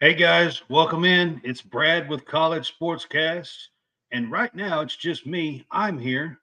[0.00, 1.40] Hey guys, welcome in.
[1.42, 3.52] It's Brad with College Sportscast.
[4.12, 5.66] And right now it's just me.
[5.72, 6.38] I'm here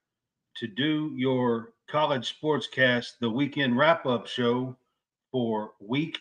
[0.58, 4.76] to do your College Sportscast, the weekend wrap up show
[5.32, 6.18] for week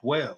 [0.00, 0.36] 12.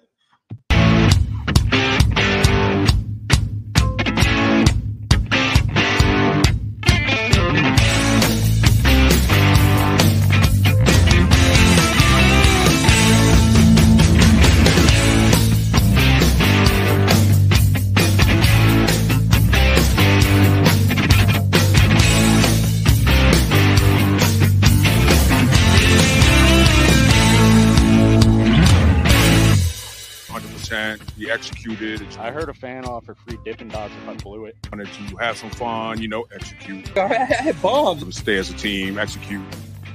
[31.39, 32.05] Executed.
[32.17, 34.57] I heard a fan offer free Dippin' Dots if I blew it.
[34.73, 36.97] Wanted to have some fun, you know, execute.
[36.97, 38.17] I had bombs.
[38.17, 39.41] Stay as a team, execute,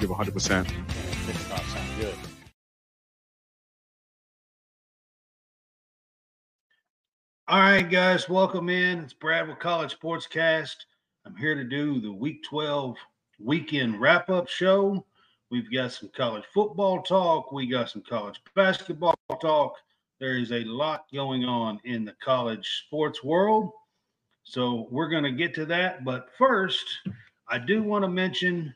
[0.00, 0.66] give 100%.
[0.66, 2.14] Dippin' Dots sound good.
[7.46, 9.00] All right, guys, welcome in.
[9.00, 10.76] It's Brad with College Sportscast.
[11.26, 12.96] I'm here to do the Week 12
[13.38, 15.04] weekend wrap up show.
[15.50, 19.76] We've got some college football talk, we got some college basketball talk.
[20.24, 23.70] There is a lot going on in the college sports world.
[24.42, 26.02] So we're going to get to that.
[26.02, 26.82] But first,
[27.46, 28.74] I do want to mention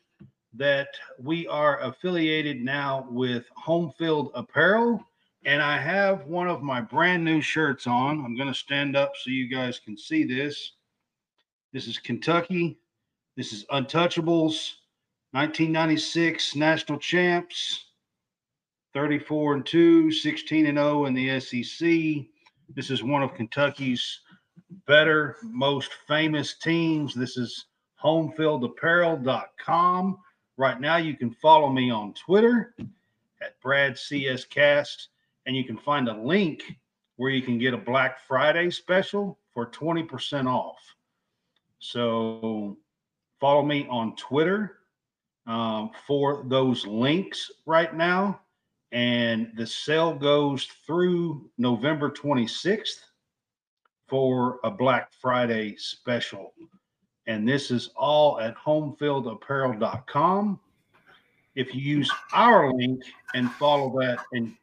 [0.53, 5.03] that we are affiliated now with Homefield Apparel.
[5.47, 8.23] And I have one of my brand new shirts on.
[8.23, 10.73] I'm going to stand up so you guys can see this.
[11.73, 12.79] This is Kentucky.
[13.39, 14.75] This is Untouchables,
[15.31, 17.87] 1996 national champs,
[18.95, 22.27] 34 and 2, 16 and 0 in the SEC.
[22.75, 24.21] This is one of Kentucky's
[24.87, 27.15] better, most famous teams.
[27.15, 27.67] This is
[28.03, 30.19] homefieldapparel.com.
[30.57, 32.75] Right now, you can follow me on Twitter
[33.41, 35.09] at Brad CS Cast,
[35.47, 36.63] and you can find a link
[37.17, 40.79] where you can get a Black Friday special for 20% off.
[41.79, 42.77] So
[43.41, 44.79] follow me on Twitter
[45.47, 48.41] um, for those links right now.
[48.93, 53.01] And the sale goes through November 26th
[54.07, 56.55] for a Black Friday special.
[57.27, 60.61] And this is all at homefieldapparel.com.
[61.55, 63.03] If you use our link
[63.35, 64.57] and follow that, and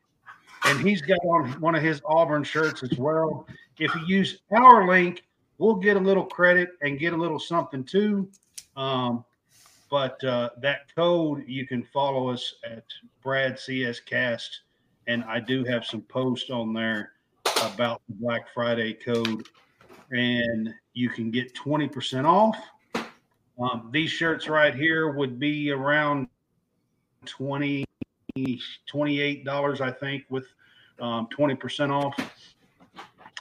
[0.66, 3.46] and he's got on one of his Auburn shirts as well.
[3.78, 5.24] If you use our link,
[5.60, 8.28] we'll get a little credit and get a little something too.
[8.76, 9.24] Um,
[9.96, 12.84] but uh, that code you can follow us at
[13.24, 14.64] Brad CS Cast,
[15.08, 17.14] and I do have some posts on there
[17.62, 19.48] about the Black Friday code,
[20.12, 22.58] and you can get twenty percent off.
[23.58, 26.28] Um, these shirts right here would be around
[27.26, 27.86] 20
[28.38, 30.46] $28, I think, with
[31.00, 32.20] um, 20% off.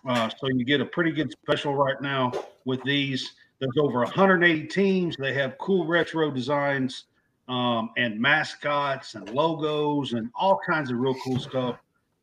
[0.07, 2.33] Uh, so you get a pretty good special right now
[2.65, 3.33] with these.
[3.65, 5.17] There's over 180 teams.
[5.17, 7.05] They have cool retro designs
[7.49, 11.79] um, and mascots and logos and all kinds of real cool stuff.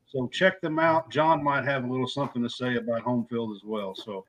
[0.05, 1.09] So check them out.
[1.09, 3.95] John might have a little something to say about home field as well.
[3.95, 4.25] So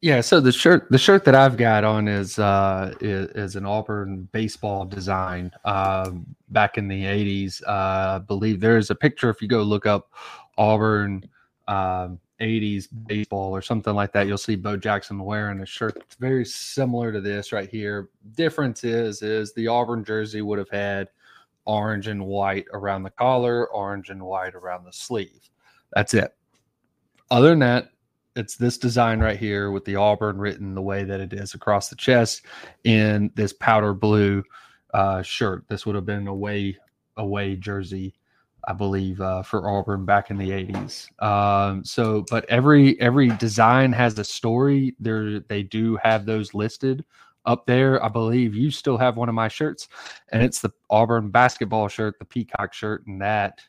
[0.00, 3.64] yeah, so the shirt the shirt that I've got on is uh is, is an
[3.64, 7.62] Auburn baseball design um back in the 80s.
[7.64, 10.10] Uh I believe there's a picture if you go look up
[10.58, 11.28] Auburn
[11.68, 16.16] um 80s baseball or something like that, you'll see Bo Jackson wearing a shirt that's
[16.16, 18.10] very similar to this right here.
[18.34, 21.08] Difference is is the Auburn jersey would have had
[21.64, 25.50] orange and white around the collar, orange and white around the sleeve.
[25.94, 26.34] That's it.
[27.30, 27.90] Other than that,
[28.36, 31.88] it's this design right here with the Auburn written the way that it is across
[31.88, 32.42] the chest
[32.84, 34.44] in this powder blue
[34.92, 35.64] uh, shirt.
[35.68, 36.76] This would have been a away
[37.16, 38.14] away jersey
[38.66, 41.22] I believe, uh, for Auburn back in the '80s.
[41.22, 44.96] Um, so, but every every design has a story.
[44.98, 47.04] There, they do have those listed
[47.44, 48.02] up there.
[48.04, 49.88] I believe you still have one of my shirts,
[50.32, 53.60] and it's the Auburn basketball shirt, the peacock shirt, and that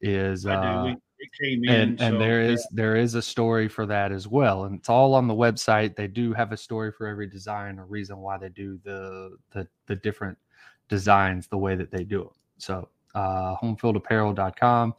[0.00, 0.46] is.
[0.46, 0.94] Uh,
[1.40, 2.76] in, and so, and there is yeah.
[2.76, 5.96] there is a story for that as well, and it's all on the website.
[5.96, 9.66] They do have a story for every design, a reason why they do the the
[9.86, 10.38] the different
[10.88, 12.32] designs the way that they do them.
[12.58, 14.94] So uh, homefieldapparel.com.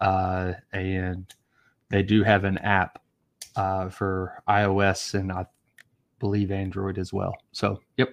[0.00, 1.34] Uh, and
[1.88, 3.00] they do have an app
[3.56, 5.46] uh, for iOS and I
[6.18, 7.34] believe Android as well.
[7.52, 8.10] So, yep.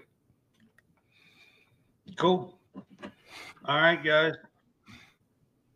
[2.18, 2.57] Cool.
[3.65, 4.33] All right, guys.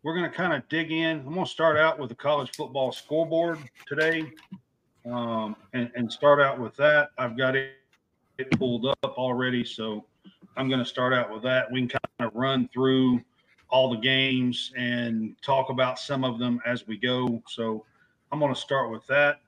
[0.02, 1.18] We're going to kind of dig in.
[1.18, 3.58] I'm going to start out with the college football scoreboard
[3.88, 4.30] today
[5.10, 7.10] um, and, and start out with that.
[7.18, 7.72] I've got it,
[8.38, 9.64] it pulled up already.
[9.64, 10.04] So
[10.56, 11.72] I'm going to start out with that.
[11.72, 13.20] We can kind of run through–
[13.68, 17.42] all the games and talk about some of them as we go.
[17.48, 17.84] So
[18.30, 19.40] I'm going to start with that.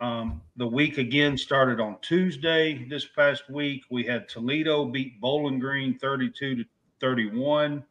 [0.00, 3.84] Um, the week again started on Tuesday this past week.
[3.88, 6.64] We had Toledo beat Bowling Green 32 to
[7.00, 7.84] 31.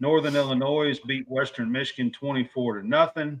[0.00, 3.40] Northern Illinois beat Western Michigan 24 to nothing.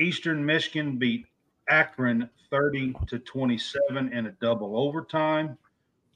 [0.00, 1.26] Eastern Michigan beat
[1.68, 5.56] Akron 30 to 27 in a double overtime.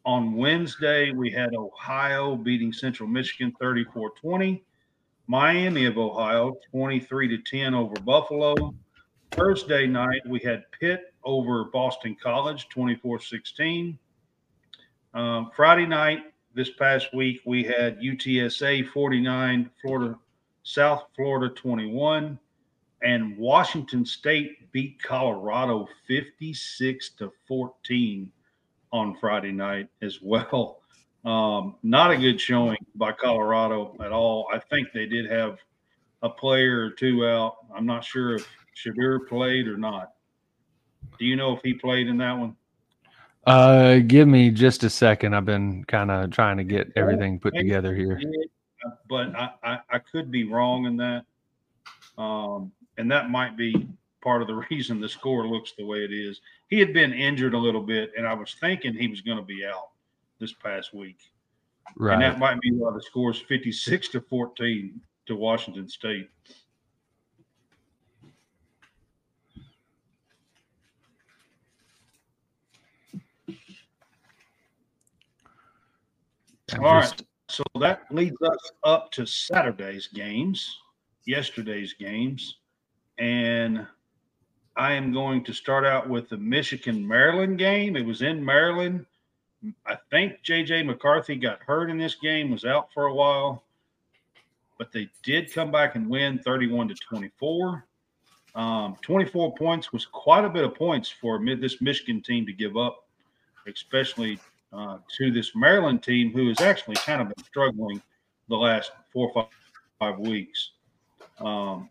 [0.05, 4.65] On Wednesday, we had Ohio beating Central Michigan 34 20.
[5.27, 8.75] Miami of Ohio 23 to 10 over Buffalo.
[9.33, 13.99] Thursday night, we had Pitt over Boston College 24 16.
[15.15, 20.19] Um, Friday night, this past week, we had UTSA 49, Florida,
[20.63, 22.39] South Florida 21,
[23.03, 28.31] and Washington State beat Colorado 56 to 14
[28.93, 30.83] on Friday night as well.
[31.27, 34.47] Um, not a good showing by Colorado at all.
[34.53, 35.59] I think they did have
[36.23, 37.57] a player or two out.
[37.75, 40.13] I'm not sure if Shedeur played or not.
[41.19, 42.55] Do you know if he played in that one?
[43.45, 45.35] Uh, give me just a second.
[45.35, 48.21] I've been kind of trying to get everything put together here.
[49.09, 51.25] But I, I, I could be wrong in that.
[52.17, 53.89] Um, and that might be
[54.23, 56.41] part of the reason the score looks the way it is.
[56.69, 59.45] He had been injured a little bit, and I was thinking he was going to
[59.45, 59.91] be out
[60.39, 61.19] this past week.
[61.97, 62.15] Right.
[62.15, 66.29] And that might be why the score is 56 to 14 to Washington State.
[76.79, 77.23] All right.
[77.49, 80.79] So that leads us up to Saturday's games,
[81.25, 82.57] yesterday's games.
[83.19, 83.87] And
[84.77, 87.97] I am going to start out with the Michigan Maryland game.
[87.97, 89.07] It was in Maryland.
[89.87, 93.65] I think JJ McCarthy got hurt in this game, was out for a while,
[94.79, 97.85] but they did come back and win 31 to 24.
[98.55, 102.77] Um, 24 points was quite a bit of points for this Michigan team to give
[102.77, 103.07] up,
[103.67, 104.39] especially
[104.73, 108.01] uh, to this Maryland team who has actually kind of been struggling
[108.49, 109.53] the last four or five,
[109.99, 110.71] five weeks.
[111.39, 111.91] Um,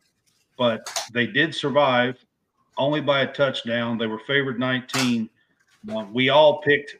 [0.57, 2.18] but they did survive
[2.78, 3.98] only by a touchdown.
[3.98, 5.30] They were favored 19.
[5.92, 6.95] Uh, we all picked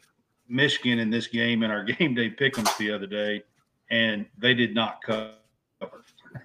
[0.48, 3.44] Michigan in this game in our game day pick'ems the other day,
[3.90, 5.34] and they did not cover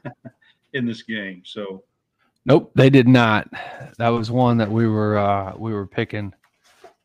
[0.73, 1.43] in this game.
[1.44, 1.85] So
[2.47, 3.49] Nope, they did not.
[3.99, 6.32] That was one that we were uh we were picking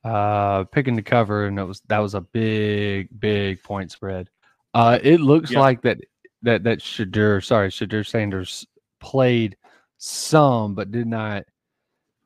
[0.04, 4.30] uh picking to cover and it was that was a big big point spread.
[4.74, 5.60] Uh it looks Yeah.
[5.60, 6.00] like that
[6.44, 8.66] that that Shedeur, sorry, Shedeur Sanders
[9.00, 9.58] played
[9.98, 11.44] some but did not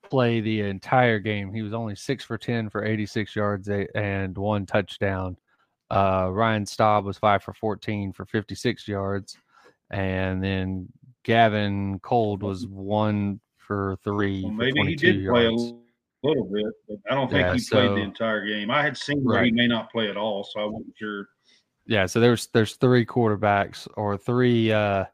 [0.10, 1.54] play the entire game.
[1.54, 5.38] He was only 6 for 10 for 86 yards and one touchdown.
[5.92, 9.38] Uh Ryan Staub was 5 for 14 for 56 yards
[9.92, 10.88] and then
[11.24, 14.44] Gavin Cold was one for three.
[14.44, 17.54] well, for maybe he 22 did play a little bit, but I don't think Yeah,
[17.54, 18.72] he played the entire game.
[18.72, 21.28] I had seen where he may not play at all, so I wasn't sure.
[21.86, 25.06] Yeah, so there's there's three quarterbacks or three uh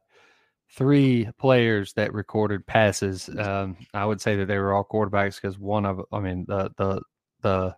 [0.75, 3.29] three players that recorded passes.
[3.39, 6.69] Um, I would say that they were all quarterbacks because one of I mean the
[6.77, 7.01] the
[7.41, 7.75] the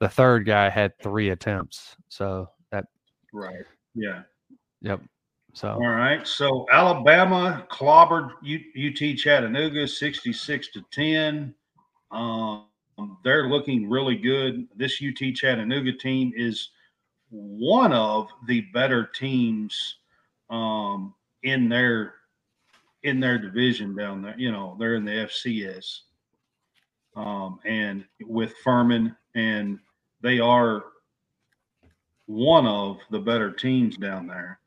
[0.00, 1.96] the third guy had three attempts.
[2.08, 2.86] So that
[3.32, 3.64] Right.
[3.94, 4.22] Yeah.
[4.80, 5.00] yep.
[5.52, 6.26] So All right.
[6.26, 11.54] So Alabama clobbered U- UT Chattanooga 66 to 10.
[12.10, 12.66] Um,
[13.22, 14.66] they're looking really good.
[14.76, 16.70] This UT Chattanooga team is
[17.30, 19.96] one of the better teams
[20.50, 22.14] um, in their
[23.04, 24.34] in their division down there.
[24.36, 26.00] You know, they're in the FCS.
[27.16, 29.78] Um, and with Furman, and
[30.20, 30.84] they are
[32.26, 34.58] one of the better teams down there.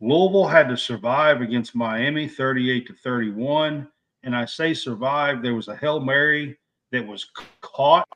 [0.00, 3.88] Louisville had to survive against Miami 38 to 31.
[4.22, 6.56] And I say survive, there was a Hail Mary
[6.92, 7.26] that was
[7.60, 8.06] caught.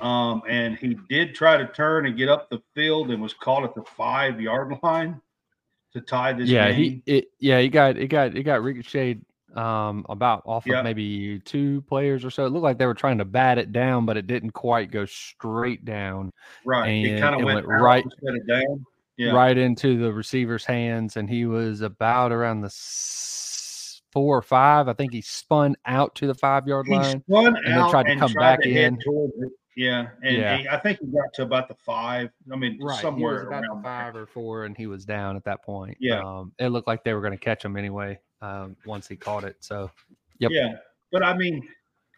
[0.00, 3.64] Um, and he did try to turn and get up the field and was caught
[3.64, 5.20] at the five yard line
[5.92, 7.02] to tie this yeah, game.
[7.06, 9.24] he it yeah he got it got it got ricocheted
[9.54, 12.44] um about off of maybe two players or so.
[12.44, 15.06] It looked like they were trying to bat it down, but it didn't quite go
[15.06, 16.30] straight down.
[16.64, 16.88] right.
[16.88, 18.84] It and kind of it went, went right- instead of down.
[19.18, 19.32] Yeah.
[19.32, 22.68] right into the receiver's hands, and he was about around the
[24.12, 24.88] four or five.
[24.88, 27.22] I think he spun out to the five yard He line.
[27.22, 28.98] spun then out tried to and come tried back to in.
[29.76, 30.08] Yeah.
[30.22, 30.56] And Yeah.
[30.56, 32.30] he- I think he got to about the five.
[32.50, 35.62] I mean, was somewhere about around five or four, and he was down at that
[35.62, 35.96] point.
[36.00, 36.20] Yeah.
[36.22, 39.44] um, it looked like they were going to catch him anyway um, once he caught
[39.44, 39.56] it.
[39.60, 39.90] So,
[40.38, 40.50] Yep.
[40.50, 40.76] Yeah,
[41.12, 41.66] but I mean,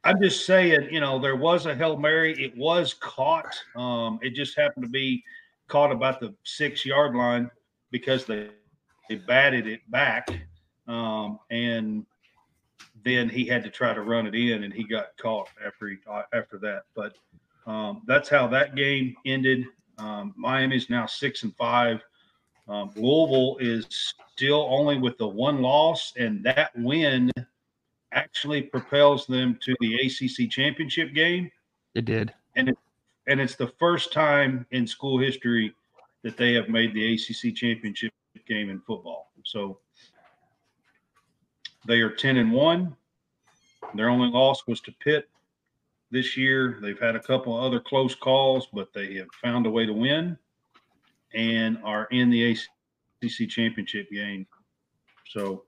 [0.05, 2.33] I'm just saying, you know, there was a hail mary.
[2.43, 3.55] It was caught.
[3.77, 5.23] Um, it just happened to be
[5.67, 7.51] caught about the six yard line
[7.91, 8.51] because they
[9.09, 10.29] they batted it back,
[10.87, 12.05] um, and
[13.05, 15.97] then he had to try to run it in, and he got caught after he
[16.11, 16.83] uh, after that.
[16.95, 17.17] But
[17.69, 19.67] um, that's how that game ended.
[19.99, 22.01] Um, Miami's now six and five.
[22.67, 23.87] Um, Louisville is
[24.35, 27.31] still only with the one loss, and that win
[28.13, 31.51] actually propels them to the ACC championship game.
[31.95, 32.33] It did.
[32.57, 32.79] And it,
[33.27, 35.75] and it's the first time in school history
[36.23, 38.13] that they have made the ACC championship
[38.47, 39.31] game in football.
[39.45, 39.79] So
[41.87, 42.97] they are 10 and 1.
[43.95, 45.29] Their only loss was to Pitt
[46.11, 46.79] this year.
[46.81, 50.37] They've had a couple other close calls, but they have found a way to win
[51.35, 52.53] and are in the
[53.23, 54.47] ACC championship game.
[55.29, 55.65] So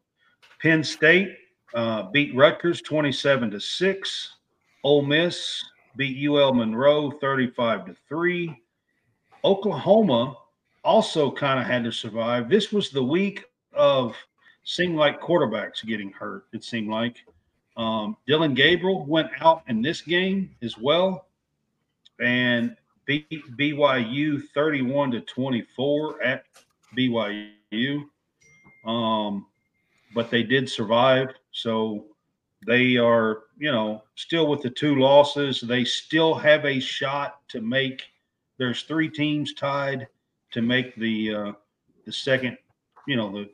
[0.61, 1.37] Penn State
[1.75, 4.37] uh, beat Rutgers 27 to 6.
[4.83, 5.63] Ole Miss
[5.97, 8.57] beat UL Monroe 35 to 3.
[9.45, 10.37] Oklahoma
[10.85, 12.49] also kind of had to survive.
[12.49, 13.45] This was the week
[13.75, 14.17] of
[14.65, 17.17] seemed like quarterbacks getting hurt, it seemed like.
[17.77, 21.27] Um, Dillon Gabriel went out in this game as well
[22.21, 26.45] and beat BYU 31 to 24 at
[26.97, 28.05] BYU.
[28.85, 29.47] Um,
[30.15, 31.29] but they did survive.
[31.53, 32.07] So
[32.67, 35.61] they are, you know, still with the two losses.
[35.61, 38.03] They still have a shot to make.
[38.59, 40.07] There's three teams tied
[40.53, 41.53] to make the uh,
[42.05, 42.59] the second,
[43.07, 43.51] you know, the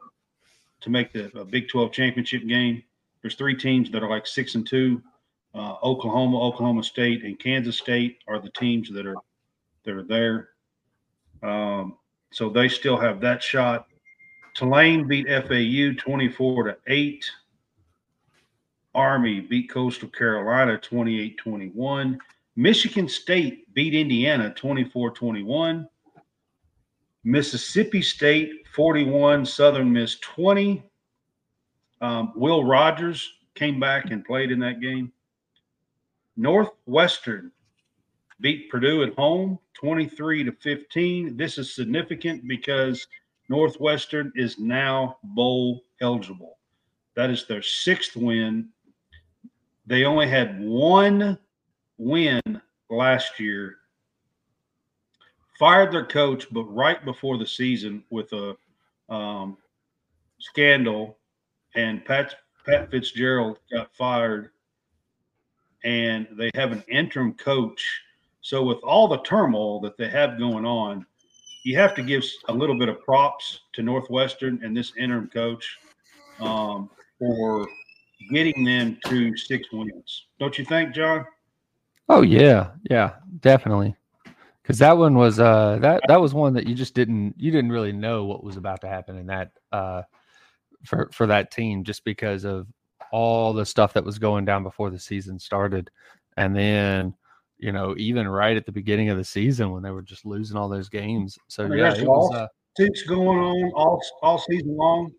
[0.80, 2.82] to make the Big 12 championship game.
[3.26, 5.02] There's three teams that are like six and two.
[5.52, 9.16] Uh, Oklahoma, Oklahoma State, and Kansas State are the teams that are
[9.84, 10.50] that are there.
[11.42, 11.96] Um,
[12.30, 13.88] so they still have that shot.
[14.54, 17.24] Tulane beat FAU 24 to 8.
[18.94, 22.20] Army beat Coastal Carolina 28 21.
[22.54, 25.88] Michigan State beat Indiana 24 21.
[27.24, 30.88] Mississippi State 41, Southern Miss 20.
[32.00, 35.12] Um, Will Rogers came back and played in that game.
[36.36, 37.50] Northwestern
[38.40, 41.36] beat Purdue at home 23 to 15.
[41.36, 43.06] This is significant because
[43.48, 46.58] Northwestern is now bowl eligible.
[47.14, 48.68] That is their sixth win.
[49.86, 51.38] They only had one
[51.96, 52.42] win
[52.90, 53.78] last year
[55.58, 58.56] fired their coach, but right before the season with a
[59.08, 59.56] um,
[60.38, 61.18] scandal,
[61.76, 62.34] and Pat
[62.66, 64.50] Pat Fitzgerald got fired,
[65.84, 68.02] and they have an interim coach.
[68.40, 71.06] So with all the turmoil that they have going on,
[71.64, 75.78] you have to give a little bit of props to Northwestern and this interim coach
[76.40, 77.68] um, for
[78.30, 80.26] getting them to six wins.
[80.40, 81.24] Don't you think, John?
[82.08, 83.94] Oh yeah, yeah, definitely
[84.62, 87.70] because that one was uh that that was one that you just didn't you didn't
[87.70, 90.02] really know what was about to happen in that uh
[90.86, 92.66] for for that team just because of
[93.12, 95.90] all the stuff that was going down before the season started.
[96.36, 97.14] And then
[97.58, 100.56] you know even right at the beginning of the season when they were just losing
[100.56, 101.38] all those games.
[101.48, 102.46] So mean, yeah it was, uh,
[102.78, 105.12] lawsuits going on all all season long.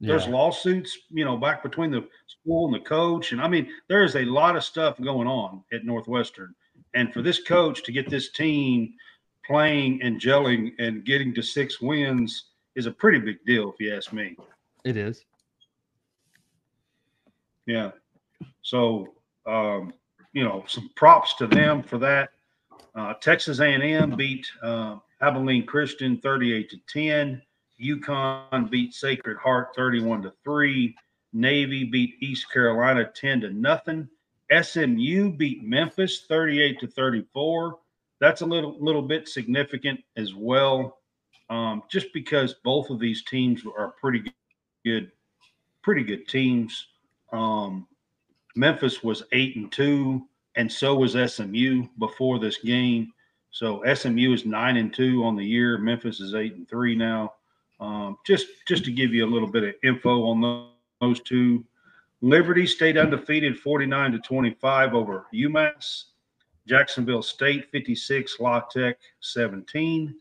[0.00, 0.32] There's yeah.
[0.32, 3.32] lawsuits you know back between the school and the coach.
[3.32, 6.54] And i mean there is a lot of stuff going on at northwestern.
[6.94, 8.92] And for this coach to get this team
[9.44, 13.94] playing and gelling and getting to six wins is a pretty big deal, if you
[13.94, 14.36] ask me.
[14.84, 15.24] It is.
[17.66, 17.92] Yeah.
[18.62, 19.14] So,
[19.46, 19.92] um,
[20.32, 22.30] you know, some props to them for that.
[22.94, 27.42] Uh, Texas A&M beat uh, Abilene Christian 38 to 10.
[27.82, 30.94] UConn beat Sacred Heart 31 to 3.
[31.32, 34.08] Navy beat East Carolina 10 to nothing.
[34.60, 37.78] SMU beat Memphis 38 to 34.
[38.20, 40.98] That's a little little bit significant as well,
[41.48, 44.32] um, just because both of these teams are pretty
[44.84, 45.10] good,
[45.82, 46.86] pretty good teams.
[47.32, 47.86] Um,
[48.54, 53.12] Memphis was eight and two, and so was SMU before this game.
[53.50, 55.78] So SMU is nine and two on the year.
[55.78, 57.34] Memphis is eight and three now.
[57.80, 60.68] Um, just just to give you a little bit of info on
[61.00, 61.64] those two
[62.24, 66.04] Liberty stayed undefeated 49 to 25 over UMass.
[66.68, 70.14] Jacksonville State 56, La Tech 17.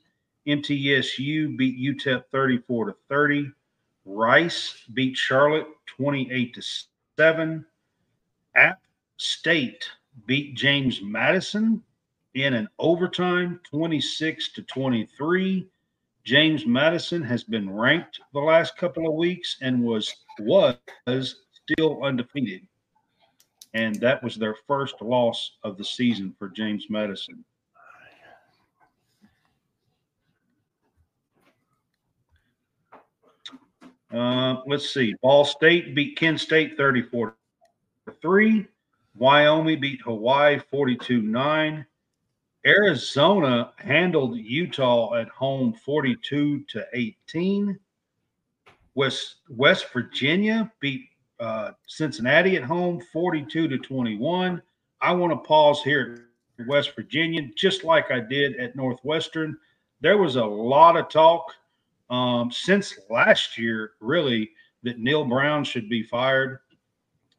[0.47, 3.51] MTSU beat UTEP 34 to 30.
[4.05, 6.61] Rice beat Charlotte 28 to
[7.17, 7.65] 7.
[8.55, 8.81] App
[9.17, 9.87] State
[10.25, 11.83] beat James Madison
[12.33, 15.67] in an overtime 26 to 23.
[16.23, 22.65] James Madison has been ranked the last couple of weeks and was was still undefeated.
[23.73, 27.43] And that was their first loss of the season for James Madison.
[34.13, 35.15] Uh, let's see.
[35.21, 37.35] Ball State beat Kent State 34
[38.21, 38.67] three.
[39.15, 41.85] Wyoming beat Hawaii 42 9.
[42.65, 47.79] Arizona handled Utah at home 42 to 18.
[48.95, 51.05] West West Virginia beat
[51.39, 54.61] uh, Cincinnati at home 42 to 21.
[55.01, 56.27] I want to pause here
[56.59, 59.57] at West Virginia, just like I did at Northwestern.
[60.01, 61.53] There was a lot of talk
[62.11, 64.51] um, since last year, really,
[64.83, 66.59] that Neal Brown should be fired.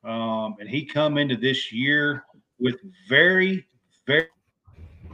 [0.02, 2.24] Um, and he come into this year
[2.58, 2.76] with
[3.08, 3.66] very,
[4.06, 4.28] very,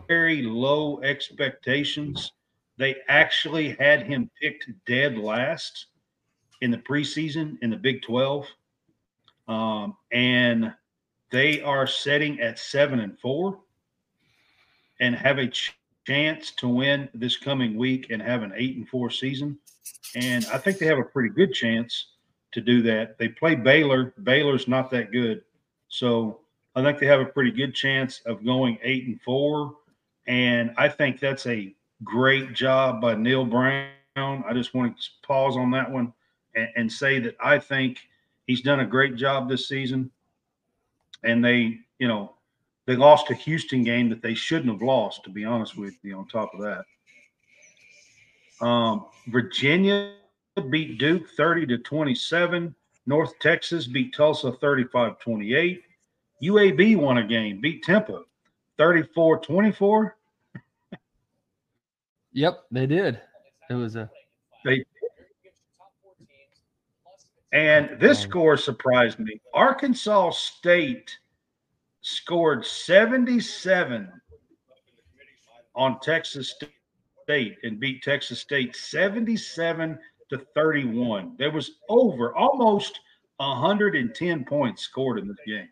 [0.07, 2.33] very low expectations.
[2.79, 5.87] They actually had him picked dead last
[6.61, 8.47] in the preseason in the Big 12.
[9.49, 10.73] Um, and
[11.33, 13.59] they are setting at seven and four
[15.01, 15.51] and have a
[16.09, 19.59] chance to win this coming week and have an eight and four season.
[20.15, 22.13] And I think they have a pretty good chance
[22.53, 23.19] to do that.
[23.19, 24.15] They play Baylor.
[24.23, 25.43] Baylor's not that good.
[25.89, 26.41] So
[26.75, 29.75] I think they have a pretty good chance of going eight and four.
[30.27, 33.91] And I think that's a great job by Neal Brown.
[34.17, 36.15] I just want to pause on that one
[36.55, 37.99] and, and say that I think
[38.47, 40.11] he's done a great job this season.
[41.23, 42.33] And they, you know,
[42.89, 46.17] they lost a Houston game that they shouldn't have lost, to be honest with you,
[46.17, 48.67] on top of that.
[48.67, 50.15] Um, Virginia
[50.71, 52.75] beat Duke 30 to 27.
[53.05, 55.83] North Texas beat Tulsa 35 28.
[56.43, 58.25] UAB won a game, beat Temple
[58.79, 60.17] 34 24.
[62.33, 63.21] Yep, they did.
[63.69, 64.11] It was a
[64.65, 64.83] They
[67.53, 69.43] and this score surprised me.
[69.53, 71.19] Arkansas State
[72.01, 74.13] scored 77
[75.75, 76.55] on Texas
[77.25, 79.99] State and beat Texas State 77
[80.31, 81.35] to 31.
[81.39, 83.01] There was over almost
[83.39, 85.69] 110 points scored in this game.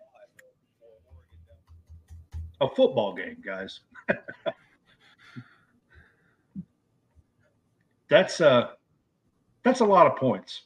[2.61, 3.81] A football game, guys.
[8.09, 8.69] that's uh
[9.63, 10.63] that's a lot of points.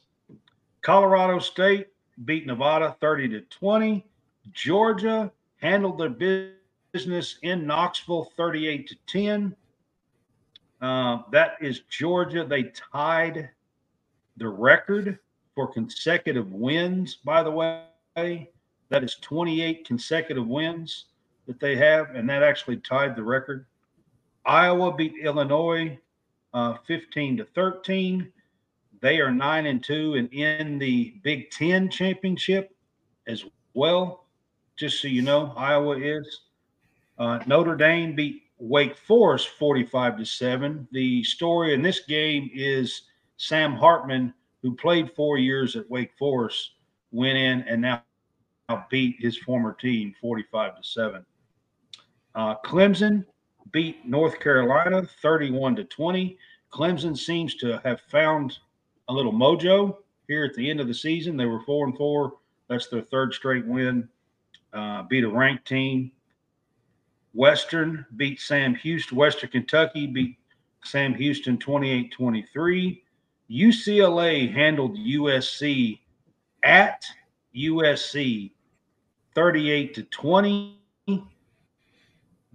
[0.81, 1.87] Colorado State
[2.23, 4.05] beat Nevada 30 to 20.
[4.51, 6.53] Georgia handled their
[6.93, 9.55] business in Knoxville 38 to 10.
[10.81, 12.43] Uh, that is Georgia.
[12.43, 13.49] They tied
[14.37, 15.19] the record
[15.55, 18.49] for consecutive wins, by the way.
[18.89, 21.05] That is 28 consecutive wins
[21.47, 23.65] that they have, and that actually tied the record.
[24.45, 25.99] Iowa beat Illinois
[26.53, 28.31] uh, 15 to 13.
[29.01, 32.75] They are nine and two and in the Big Ten championship
[33.27, 34.20] as well.
[34.81, 36.41] Just so you know, Iowa is.
[37.19, 40.87] Uh, Notre Dame beat Wake Forest 45 to 7.
[40.91, 43.03] The story in this game is
[43.37, 46.71] Sam Hartman, who played four years at Wake Forest,
[47.11, 48.01] went in and now
[48.89, 51.25] beat his former team 45 to 7.
[52.33, 53.23] Uh, Clemson
[53.71, 56.39] beat North Carolina 31 to 20.
[56.73, 58.57] Clemson seems to have found
[59.09, 61.37] a little mojo here at the end of the season.
[61.37, 62.33] They were four and four.
[62.67, 64.09] That's their third straight win.
[64.73, 66.11] Uh, beat a ranked team.
[67.33, 69.17] Western beat Sam Houston.
[69.17, 70.37] Western Kentucky beat
[70.83, 73.03] Sam Houston 28 23.
[73.49, 75.99] UCLA handled USC
[76.63, 77.03] at
[77.55, 78.51] USC
[79.35, 80.77] 38 to 20.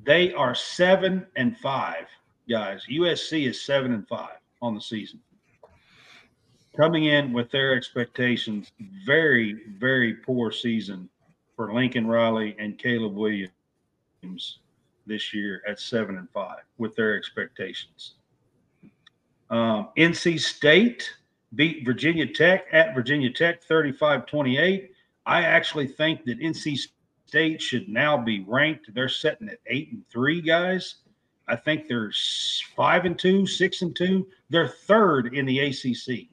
[0.02, 2.06] They are seven and five,
[2.48, 2.86] guys.
[2.90, 5.20] USC is seven and five on the season.
[6.76, 8.70] Coming in with their expectations,
[9.04, 11.08] very, very poor season
[11.56, 13.50] for Lincoln Riley and Caleb Williams
[15.06, 18.14] this year at seven and five with their expectations.
[19.48, 21.10] Um, NC State
[21.54, 24.90] beat Virginia Tech at Virginia Tech 35 28.
[25.24, 26.78] I actually think that NC
[27.26, 28.92] State should now be ranked.
[28.94, 30.96] They're sitting at eight and three, guys.
[31.48, 32.12] I think they're
[32.74, 34.26] five and two, six and two.
[34.50, 36.28] They're third in the ACC.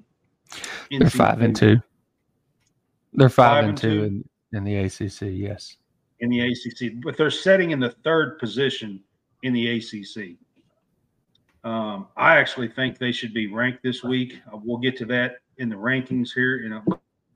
[0.89, 1.77] they're five and two.
[3.13, 4.29] They're five, Five and and two two.
[4.53, 5.21] In, the ACC.
[5.31, 5.77] Yes.
[6.19, 9.01] in the ACC, but they're setting in the third position
[9.43, 10.37] in the ACC.
[11.63, 14.39] Um, I actually think they should be ranked this week.
[14.51, 16.83] Uh, we'll get to that in the rankings here in a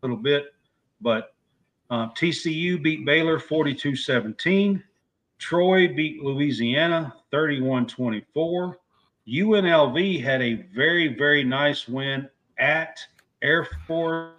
[0.02, 0.54] little bit.
[1.00, 1.34] But
[1.90, 4.84] uh, TCU beat Baylor 42 17.
[5.40, 8.78] Troy beat Louisiana 31 24.
[9.28, 13.00] UNLV had a very, very nice win at
[13.42, 14.34] Air Force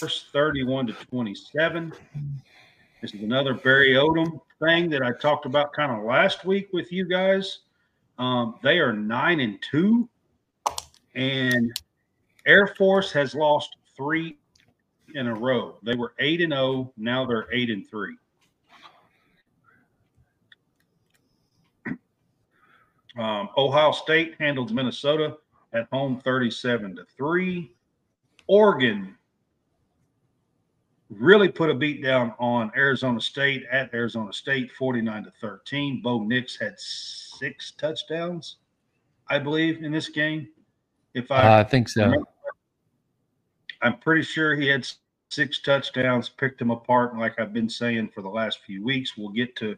[0.00, 1.92] 31 to 27.
[3.02, 6.90] This is another Barry Odom thing that I talked about kind of last week with
[6.90, 7.60] you guys.
[8.18, 10.08] Um, they are nine and two,
[11.14, 11.78] and
[12.46, 14.38] Air Force has lost three
[15.14, 15.76] in a row.
[15.82, 16.92] They were eight and zero.
[16.96, 18.16] Now they're eight and three.
[23.18, 25.36] Um, Ohio State handled Minnesota
[25.72, 27.74] at home 37 to 3.
[28.46, 29.16] Oregon
[31.10, 36.00] really put a beat down on Arizona State at Arizona State 49 to 13.
[36.02, 38.56] Bo Nix had six touchdowns,
[39.28, 40.48] I believe, in this game.
[41.14, 42.04] If I, Uh, I think so.
[42.04, 42.26] remember-
[43.82, 44.86] I'm pretty sure he had
[45.30, 47.12] six touchdowns, picked him apart.
[47.12, 49.76] And like I've been saying for the last few weeks, we'll get to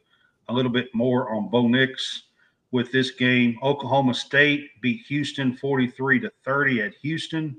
[0.49, 2.25] a little bit more on Bo Nix
[2.73, 3.59] with this game.
[3.63, 7.57] Oklahoma State beat Houston 43 to 30 at Houston.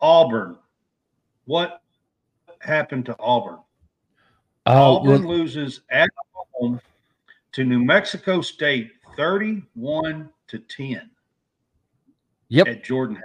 [0.00, 0.56] Auburn.
[1.44, 1.81] What
[2.62, 3.58] happened to Auburn?
[4.66, 6.80] Oh, Auburn well, loses at home
[7.52, 11.10] to New Mexico State 31 to 10
[12.48, 12.66] yep.
[12.66, 13.22] at Jordan.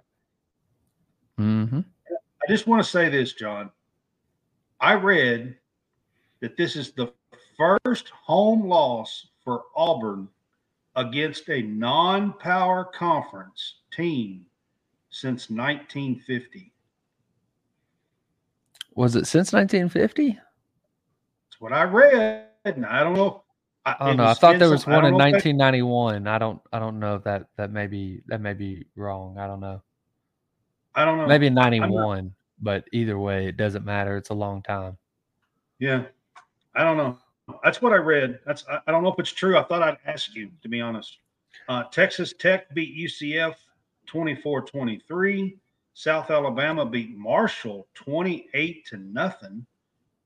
[1.37, 3.71] hmm I just want to say this, John.
[4.79, 5.57] I read
[6.39, 7.11] that this is the
[7.57, 10.29] first home loss for Auburn
[10.95, 14.45] against a non power conference team
[15.09, 16.71] since 1950.
[18.97, 20.29] Was it since 1950?
[20.29, 20.41] That's
[21.61, 22.47] what I read.
[22.65, 23.43] And I don't know.
[23.85, 24.25] I it don't know.
[24.25, 26.27] I thought there was some- one in know that- 1991.
[26.27, 26.59] I don't.
[26.73, 29.37] I don't know if that that may be that may be wrong.
[29.37, 29.81] I don't know.
[30.95, 31.27] I don't know.
[31.27, 34.17] Maybe 91, but either way, it doesn't matter.
[34.17, 34.97] It's a long time.
[35.77, 36.05] Yeah.
[36.75, 37.19] I don't know.
[37.63, 38.39] That's what I read.
[38.47, 39.57] That's I, I don't know if it's true.
[39.59, 41.19] I thought I'd ask you, to be honest.
[41.69, 43.55] Uh, Texas Tech beat UCF
[44.07, 45.55] 24-23.
[45.97, 49.65] South Alabama beat Marshall 28 to nothing.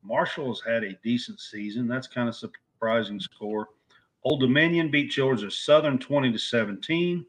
[0.03, 1.87] Marshall has had a decent season.
[1.87, 3.69] That's kind of surprising score.
[4.25, 7.25] Old Dominion beat Georgia Southern 20 to 17.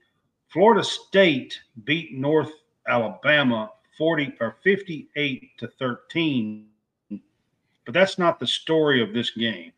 [0.49, 2.51] Florida State beat North
[2.89, 6.67] Alabama 40 or 58 to 13.
[7.11, 9.71] But that's not the story of this game.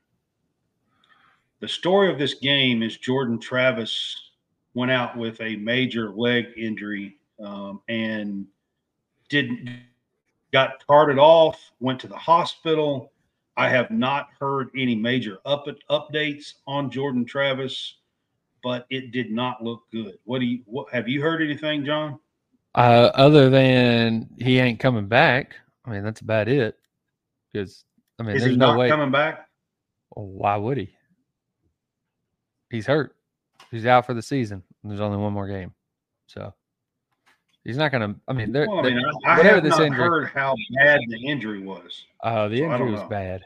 [1.60, 4.30] The story of this game is Jordan Travis
[4.72, 8.46] went out with a major leg injury um, and
[9.28, 9.68] didn't
[10.52, 13.12] got carted off, went to the hospital.
[13.56, 17.96] I have not heard any major up updates on Jordan Travis,
[18.62, 20.18] but it did not look good.
[20.24, 22.18] What do you what have you heard anything, John?
[22.74, 25.54] Uh, other than he ain't coming back.
[25.84, 26.76] I mean, that's about it.
[27.52, 27.84] Because
[28.18, 28.88] I mean, Is there's he no not way.
[28.88, 29.48] coming back?
[30.14, 30.94] Well, why would he?
[32.70, 33.14] He's hurt.
[33.70, 34.62] He's out for the season.
[34.82, 35.72] There's only one more game,
[36.26, 36.52] so
[37.64, 38.14] he's not gonna.
[38.28, 40.54] I mean, they're, Well, I they're- I, I whatever have this not injury- heard how
[40.76, 42.04] bad the injury was.
[42.22, 43.08] Oh, the injury don't was know.
[43.08, 43.44] bad.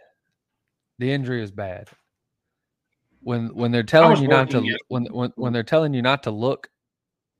[0.99, 1.89] The injury was bad.
[3.21, 6.31] When when they're telling you not to when when when they're telling you not to
[6.31, 6.69] look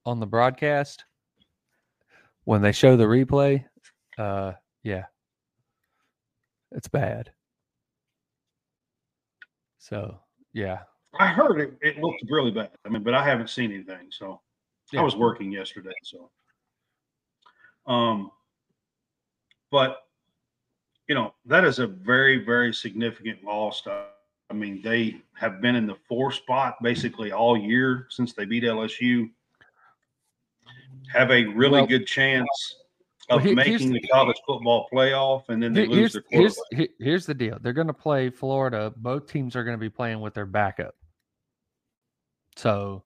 [0.07, 1.05] on the broadcast,
[2.45, 3.65] when they show the replay,
[4.19, 5.05] uh, yeah,
[6.73, 7.31] it's bad.
[9.79, 10.19] So
[10.53, 10.81] yeah,
[11.19, 12.71] I heard it, it looked really bad.
[12.85, 14.09] I mean, but I haven't seen anything.
[14.11, 14.41] So
[14.93, 15.01] Yeah.
[15.01, 15.95] I was working yesterday.
[16.03, 16.31] So,
[17.89, 18.31] um,
[19.71, 20.05] but
[21.09, 23.87] you know, that is a very, very significant loss.
[23.87, 24.05] Uh,
[24.51, 28.63] I mean, they have been in the four spot basically all year since they beat
[28.65, 29.31] LSU.
[31.13, 32.49] Have a really Well- good chance
[33.31, 36.23] of here's making the- the college football playoff, and then they Here- lose here's their
[36.23, 36.91] quarterback.
[36.99, 37.59] he- here's the deal.
[37.61, 38.93] They're going to play Florida.
[38.97, 40.95] Both teams are going to be playing with their backup.
[42.57, 43.05] So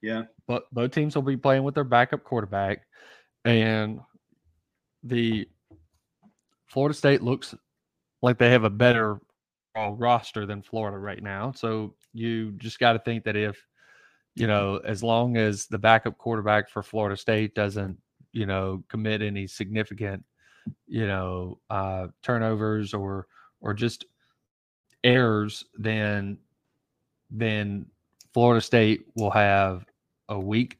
[0.00, 2.86] Yeah, but both teams will be playing with their backup quarterback,
[3.48, 4.00] and
[5.02, 5.48] the
[6.66, 7.54] Florida State looks
[8.20, 9.20] like they have a better
[9.74, 11.52] roster than Florida right now.
[11.52, 13.56] So you just got to think that if
[14.34, 17.98] you know, as long as the backup quarterback for Florida State doesn't,
[18.32, 20.24] you know, commit any significant,
[20.86, 23.26] you know, uh, turnovers or
[23.60, 24.04] or just
[25.02, 26.38] errors, then
[27.30, 27.86] then
[28.34, 29.86] Florida State will have
[30.28, 30.78] a week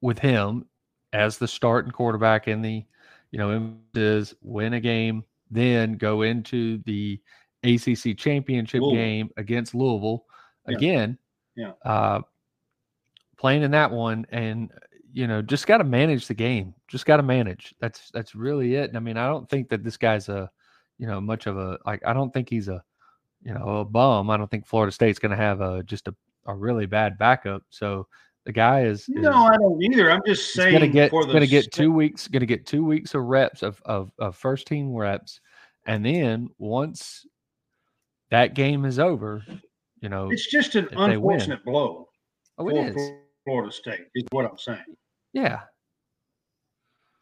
[0.00, 0.64] with him
[1.12, 2.84] as the starting quarterback in the,
[3.30, 7.20] you know, is win a game, then go into the
[7.64, 8.96] ACC championship Louisville.
[9.02, 10.24] game against Louisville
[10.68, 10.76] Yeah.
[10.76, 11.18] again.
[11.56, 11.72] Yeah.
[11.84, 12.20] Uh,
[13.38, 14.70] playing in that one, and
[15.12, 16.74] you know, just got to manage the game.
[16.88, 17.74] Just got to manage.
[17.80, 18.88] That's that's really it.
[18.88, 20.50] And I mean, I don't think that this guy's a,
[20.98, 22.02] you know, much of a like.
[22.06, 22.82] I don't think he's a,
[23.42, 24.28] you know, a bum.
[24.30, 26.14] I don't think Florida State's going to have a just a,
[26.46, 27.62] a really bad backup.
[27.70, 28.06] So
[28.46, 30.10] the guy is, is no, I don't either.
[30.10, 33.24] I'm just saying gonna get for gonna get two weeks gonna get two weeks of
[33.24, 35.40] reps of, of of first team reps
[35.86, 37.26] and then once
[38.30, 39.44] that game is over
[40.00, 41.10] you know It's just an they win.
[41.10, 42.08] unfortunate blow
[42.58, 43.10] oh for it is
[43.44, 44.06] Florida State.
[44.14, 44.96] Is what I'm saying.
[45.32, 45.62] yeah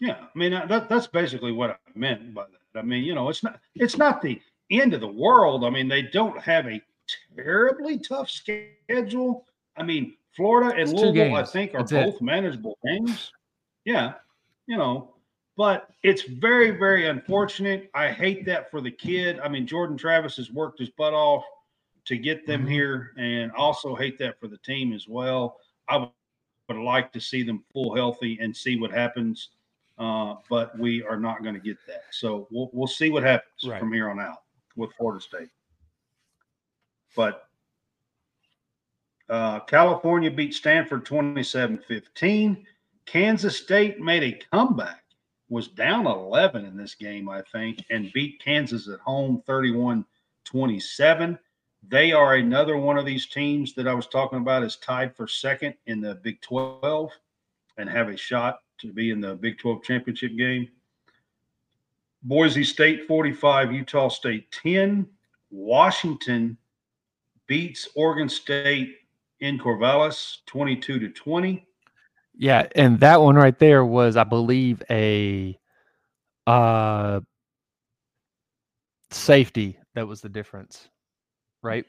[0.01, 2.81] Yeah, I mean that, that's basically what I meant by that.
[2.81, 5.65] I mean, you know, it's not it's not the end of the world.
[5.65, 6.83] I mean, they don't have a
[7.35, 9.47] terribly tough schedule.
[9.77, 12.05] I mean, Florida and It's Louisville, I think, are That's it.
[12.07, 13.33] both manageable games.
[13.85, 14.15] Yeah,
[14.67, 15.15] you know,
[15.57, 17.91] but it's very, very unfortunate.
[17.95, 19.39] I hate that for the kid.
[19.41, 21.45] I mean, Jordan Travis has worked his butt off
[22.07, 22.71] to get them Mhm.
[22.71, 25.61] here, and also hate that for the team as well.
[25.89, 26.11] I would
[26.69, 29.51] would like to see them full healthy and see what happens.
[29.99, 32.05] Uh, but we are not going to get that.
[32.11, 33.79] So we'll, we'll see what happens Right.
[33.79, 34.45] from here on out
[34.75, 35.51] with Florida State.
[37.15, 37.51] But
[39.29, 42.67] uh, California beat Stanford 27 15.
[43.07, 45.05] Kansas State made a comeback,
[45.49, 50.05] was down 11 in this game, I think, and beat Kansas at home 31
[50.45, 51.39] 27.
[51.89, 55.27] They are another one of these teams that I was talking about is tied for
[55.27, 57.11] second in the Big 12
[57.77, 60.69] and have a shot to be in the Big 12 championship game.
[62.23, 65.07] Boise State 45, Utah State 10.
[65.51, 66.57] Washington
[67.47, 68.97] beats Oregon State
[69.41, 71.67] in Corvallis 22 to 20.
[72.37, 75.59] Yeah, and that one right there was, I believe, a
[76.47, 77.21] uh
[79.11, 80.89] safety that was the difference,
[81.63, 81.87] right?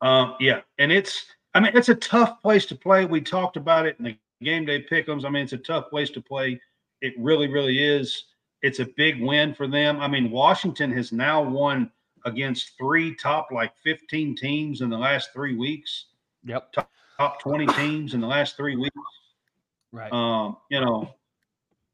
[0.00, 3.04] Um, yeah, and it's I mean it's a tough place to play.
[3.04, 5.24] We talked about it in the game day pickums.
[5.24, 6.60] I mean it's a tough place to play.
[7.00, 8.24] It really, really is.
[8.62, 10.00] It's a big win for them.
[10.00, 11.90] I mean Washington has now won
[12.24, 16.06] against three top like 15 teams in the last three weeks,
[16.44, 16.72] Yep.
[17.18, 18.96] top 20 teams in the last three weeks.
[19.92, 20.12] Right.
[20.12, 21.14] Um, you know,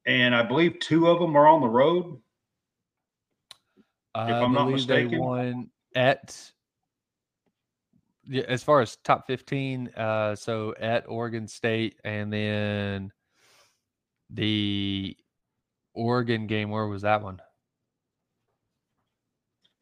[0.06, 2.20] and I believe two of them are on the road.
[4.14, 5.18] I I'm not believe they mistaken.
[5.20, 6.50] won at
[8.26, 13.12] yeah, as far as top 15 uh so at Oregon State and then
[14.30, 15.16] the
[15.94, 17.40] Oregon game where was that one?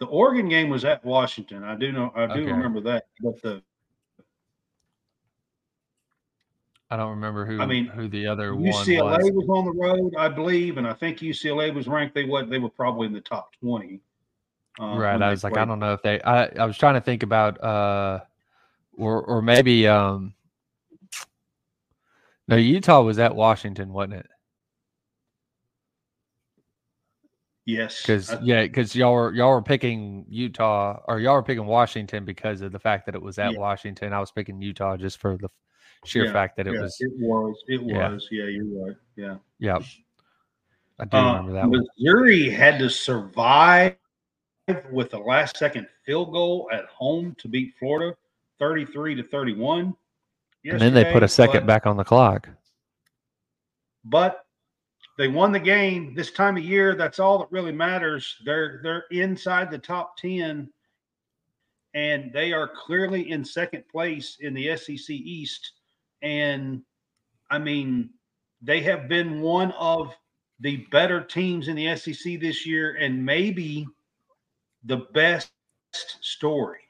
[0.01, 1.63] The Oregon game was at Washington.
[1.63, 2.53] I do know I do Okay.
[2.53, 3.05] remember that.
[3.21, 3.63] But the
[6.93, 9.33] I don't remember who I mean, who the other one UCLA was.
[9.33, 9.49] was.
[9.49, 12.15] on the road, I believe, and I think UCLA was ranked.
[12.15, 14.01] They what they were probably in the top twenty.
[14.79, 15.23] uh, right.
[15.23, 17.65] I was like, I don't know if they I, I was trying to think about
[17.65, 18.21] uh
[18.93, 20.35] or or maybe um
[22.47, 24.27] no Utah was at Washington, wasn't it?
[27.65, 32.27] Yes, Because yeah, because y'all were y'all were picking Utah or y'all were picking Washington
[32.27, 33.61] because of the fact that it was at Yeah.
[33.61, 34.13] Washington.
[34.13, 35.49] I was picking Utah just for the
[36.05, 36.97] sheer Yeah, fact that it yeah, was.
[37.01, 37.65] it was.
[37.69, 38.29] It was.
[38.31, 38.97] Yeah, you're right.
[39.17, 39.37] Yeah.
[39.59, 39.83] Yep.
[40.99, 41.87] I do Uh, remember that one.
[41.99, 43.97] Missouri had to survive
[44.91, 48.17] with a last second field goal at home to beat Florida
[48.59, 49.95] 33 to 31.
[50.65, 52.49] And then they put a second but- back on the clock.
[54.05, 54.47] but
[55.19, 59.05] they won the game this time of year that's all that really matters they're they're
[59.13, 60.69] inside the top 10
[61.95, 65.73] and they are clearly in second place in the SEC East
[66.23, 66.83] and
[67.51, 68.11] I mean
[68.63, 70.15] they have been one of
[70.61, 73.87] the better teams in the SEC this year and maybe
[74.85, 75.51] the best
[76.21, 76.81] story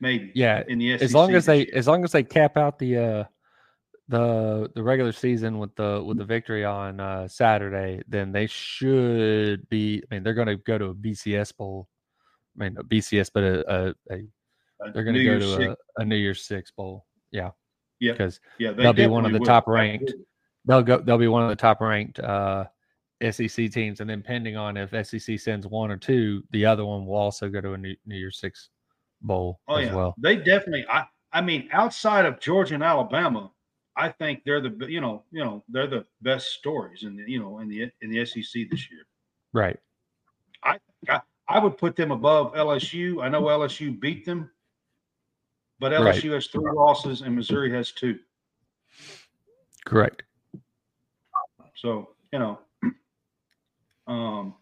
[0.00, 1.68] maybe Yeah, in the SEC as long as they year.
[1.74, 3.24] as long as they cap out the uh
[4.08, 9.68] the the regular season with the with the victory on uh Saturday, then they should
[9.68, 10.02] be.
[10.10, 11.88] I mean, they're going to go to a BCS bowl.
[12.58, 16.04] I mean, a BCS, but a, a, a they're going to go to a, a
[16.06, 17.04] New Year's Six bowl.
[17.30, 17.50] Yeah,
[18.00, 18.12] Yeah.
[18.12, 19.46] because yeah they they'll be one of the will.
[19.46, 20.12] top ranked.
[20.64, 20.98] they'll go.
[20.98, 22.64] They'll be one of the top ranked uh
[23.30, 27.04] SEC teams, and then depending on if SEC sends one or two, the other one
[27.06, 28.70] will also go to a New, New Year's Six
[29.22, 30.14] bowl Oh as yeah, well.
[30.18, 30.86] they definitely.
[30.88, 33.50] I I mean, outside of Georgia and Alabama,
[33.96, 37.40] I think they're the you know you know they're the best stories in the you
[37.40, 39.06] know in the in the SEC this year.
[39.52, 39.76] Right.
[40.62, 40.78] I
[41.48, 43.22] I would put them above LSU.
[43.22, 44.50] I know LSU beat them,
[45.80, 46.14] but Right.
[46.14, 48.18] LSU has three losses and Missouri has two.
[49.84, 50.22] Correct.
[51.74, 52.58] So you know,
[54.06, 54.54] um,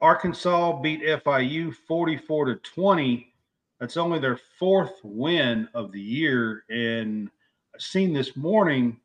[0.00, 3.32] Arkansas beat FIU forty-four to twenty.
[3.80, 7.28] That's only their fourth win of the year, and
[7.74, 9.00] I seen this morning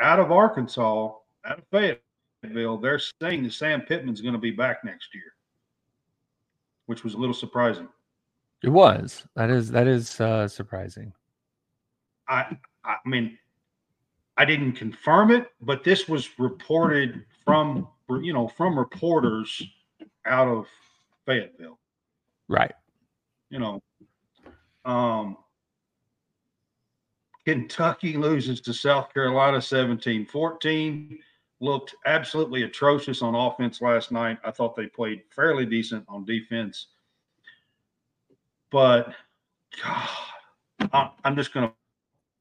[0.00, 1.12] out of Arkansas,
[1.44, 5.34] out of Fayetteville, they're saying that Sam Pittman's going to be back next year,
[6.86, 7.88] which was a little surprising.
[8.62, 9.26] It was.
[9.36, 11.12] That is that is uh surprising.
[12.28, 13.38] I I mean,
[14.36, 17.88] I didn't confirm it, but this was reported from
[18.22, 19.62] you know from reporters
[20.26, 20.66] out of
[21.26, 21.78] Fayetteville.
[22.48, 22.72] Right.
[23.50, 23.82] You know,
[24.84, 25.36] um,
[27.44, 31.18] Kentucky loses to South Carolina 17 14.
[31.62, 34.38] Looked absolutely atrocious on offense last night.
[34.44, 36.86] I thought they played fairly decent on defense.
[38.70, 39.14] But,
[39.82, 41.74] God, I'm just going to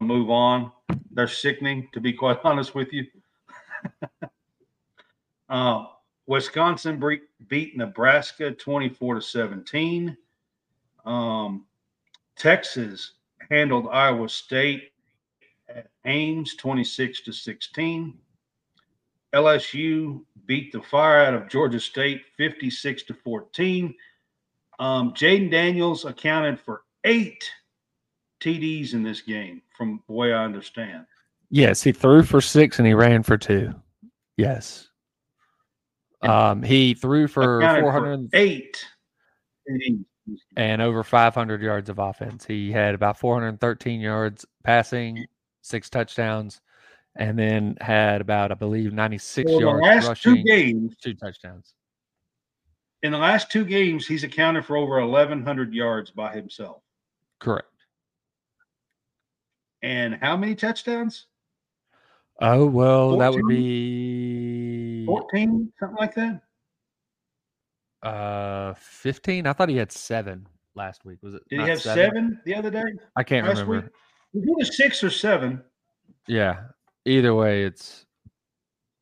[0.05, 0.71] move on.
[1.11, 3.05] They're sickening, to be quite honest with you.
[5.49, 5.85] uh,
[6.27, 7.01] Wisconsin
[7.47, 10.17] beat Nebraska 24 to 17.
[11.05, 11.65] Um,
[12.35, 13.13] Texas
[13.49, 14.91] handled Iowa State
[15.67, 18.17] at Ames 26 to 16.
[19.33, 23.93] LSU beat the fire out of Georgia State 56 to 14.
[24.79, 27.43] Um, Jayden Daniels accounted for eight
[28.41, 31.05] TDs in this game, from the way I understand.
[31.49, 33.73] Yes, he threw for six and he ran for two.
[34.37, 34.87] Yes.
[36.21, 38.85] Um, he threw for Accounted 400 eight
[39.69, 40.03] TDs.
[40.55, 42.45] and over 500 yards of offense.
[42.45, 45.25] He had about 413 yards passing,
[45.61, 46.61] six touchdowns,
[47.15, 51.13] and then had about, I believe, 96 So the yards last two rushing, games, two
[51.15, 51.73] touchdowns.
[53.03, 56.81] In the last two games, he's accounted for over 1,100 yards by himself.
[57.39, 57.67] Correct.
[59.81, 61.27] And how many touchdowns?
[62.41, 66.41] Oh, well, that would be 14, something like that.
[68.03, 69.45] uh 15.
[69.47, 71.19] I thought he had seven last week.
[71.21, 71.43] Was it?
[71.49, 72.39] Did he have seven?
[72.45, 72.83] the other day?
[73.15, 73.91] I can't last remember.
[74.33, 74.45] week?
[74.57, 75.61] Was it six or seven?
[76.27, 76.63] Yeah.
[77.05, 78.05] Either way, it's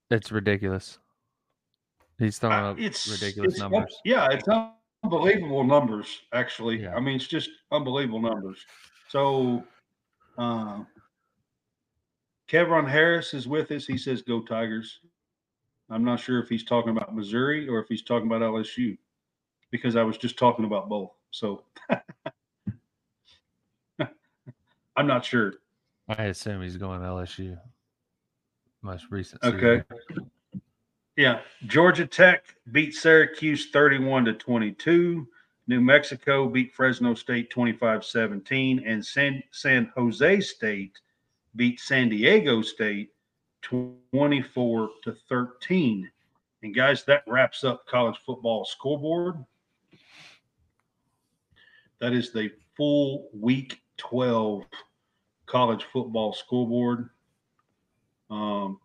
[0.10, 0.97] it's ridiculous.
[2.19, 3.95] He's throwing up it's ridiculous it's numbers.
[4.03, 4.47] yeah, it's
[5.03, 6.21] unbelievable numbers.
[6.34, 6.95] Actually, Yeah.
[6.95, 8.65] I mean, it's just unbelievable numbers.
[9.08, 9.63] So,
[10.38, 10.84] uh,
[12.47, 13.86] Kevron Harris is with us.
[13.86, 14.99] He says, "Go Tigers."
[15.89, 18.97] I'm not sure if he's talking about Missouri or if he's talking about LSU,
[19.71, 21.12] because I was just talking about both.
[21.32, 21.63] So,
[24.97, 25.53] I'm not sure.
[26.10, 27.58] I assume he's going LSU.
[28.82, 29.43] Most recent.
[29.43, 29.84] Okay.
[31.17, 35.27] Yeah, Georgia Tech beat Syracuse 31 to 22.
[35.65, 40.99] New Mexico beat Fresno State 25-17 and San San Jose State
[41.56, 43.10] beat San Diego State
[43.63, 46.10] 24 to 13.
[46.62, 49.43] And guys, that wraps up college football scoreboard.
[51.99, 54.65] That is the full week 12
[55.47, 57.10] college football scoreboard.
[58.30, 58.80] Um,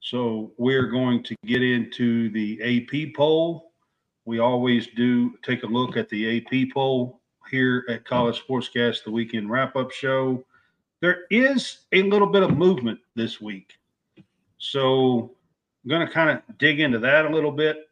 [0.00, 3.72] so we're going to get into the AP poll.
[4.24, 9.10] We always do take a look at the AP poll here at College Sportscast, the
[9.10, 10.44] weekend wrap up show.
[11.00, 13.78] There is a little bit of movement this week.
[14.58, 15.34] So
[15.84, 17.88] I'm going to kind of dig into that a little bit.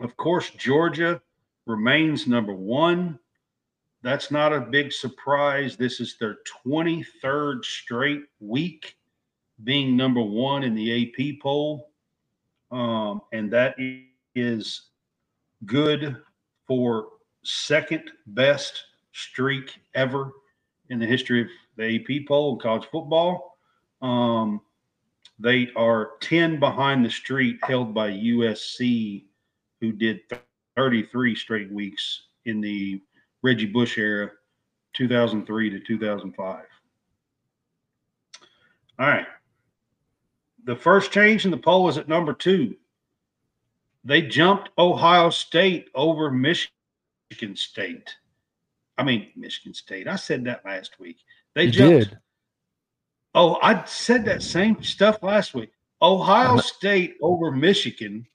[0.00, 1.22] Of course, Georgia
[1.64, 3.18] remains number one.
[4.02, 5.76] That's not a big surprise.
[5.76, 8.96] This is their 23rd straight week
[9.64, 11.90] being number one in the AP poll.
[12.70, 13.74] Um, and that
[14.34, 14.82] is
[15.64, 16.16] good
[16.66, 17.08] for
[17.42, 20.32] second best streak ever
[20.90, 23.56] in the history of the AP poll in college football.
[24.02, 24.60] Um,
[25.38, 29.24] they are 10 behind the street held by USC,
[29.80, 30.20] who did
[30.76, 33.02] 33 straight weeks in the
[33.42, 34.30] Reggie Bush era,
[34.94, 36.64] 2003 to 2005.
[38.98, 39.26] All right.
[40.66, 42.74] The first change in the poll is at number two.
[44.04, 48.14] They jumped Ohio State over Michigan State.
[48.98, 50.08] I mean, Michigan State.
[50.08, 51.18] I said that last week.
[51.54, 52.10] They You jumped.
[52.10, 52.18] did.
[53.34, 55.70] Oh, I said that same stuff last week.
[56.02, 58.26] Ohio State over Michigan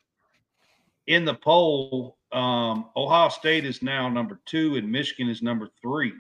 [1.08, 2.18] in the poll.
[2.32, 6.14] Um, Ohio State is now number two, and Michigan is number three.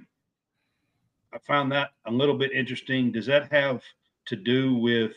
[1.32, 3.14] I found that a little bit interesting.
[3.14, 3.82] Does that have
[4.26, 5.14] to do with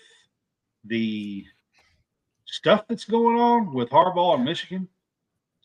[0.86, 1.44] the
[2.46, 4.88] stuff that's going on with Harbaugh and Michigan?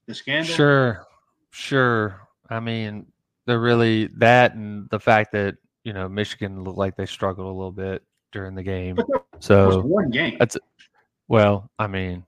[0.08, 0.54] The scandal?
[0.54, 1.06] Sure,
[1.52, 2.22] sure.
[2.50, 3.06] I mean,
[3.46, 7.52] they're really that, and the fact that you know Michigan looked like they struggled a
[7.52, 8.96] little bit during the game.
[8.96, 10.38] But there was So, one game.
[10.40, 10.58] that's
[11.28, 12.26] well, I mean,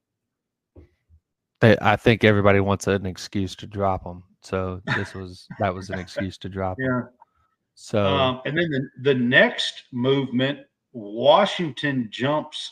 [1.59, 4.23] they, I think everybody wants an excuse to drop them.
[4.41, 6.77] So this was that was an excuse to drop.
[6.79, 7.01] Yeah.
[7.73, 10.59] So Um, and then the, the next movement,
[10.93, 12.71] Washington jumps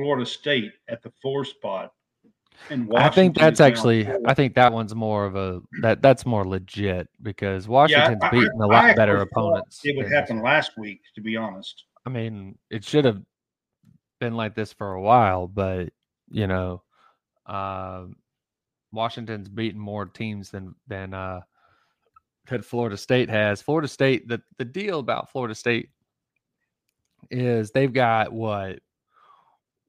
[0.00, 1.92] Florida State at the four spot.
[2.68, 4.20] And I think that's actually four.
[4.26, 8.30] I think that one's more of a that that's more legit because Washington's I- I-
[8.30, 9.80] beaten a lot better opponents.
[9.84, 11.84] It would happen last week, to be honest.
[12.04, 13.22] I mean, it should have
[14.18, 15.90] been like this for a while, but
[16.30, 16.82] you know,
[17.46, 18.16] um,
[18.92, 21.40] Washington's beaten more teams than than uh,
[22.48, 23.62] that Florida State has.
[23.62, 25.88] Florida State, the, the deal about Florida State
[27.30, 28.80] is they've got what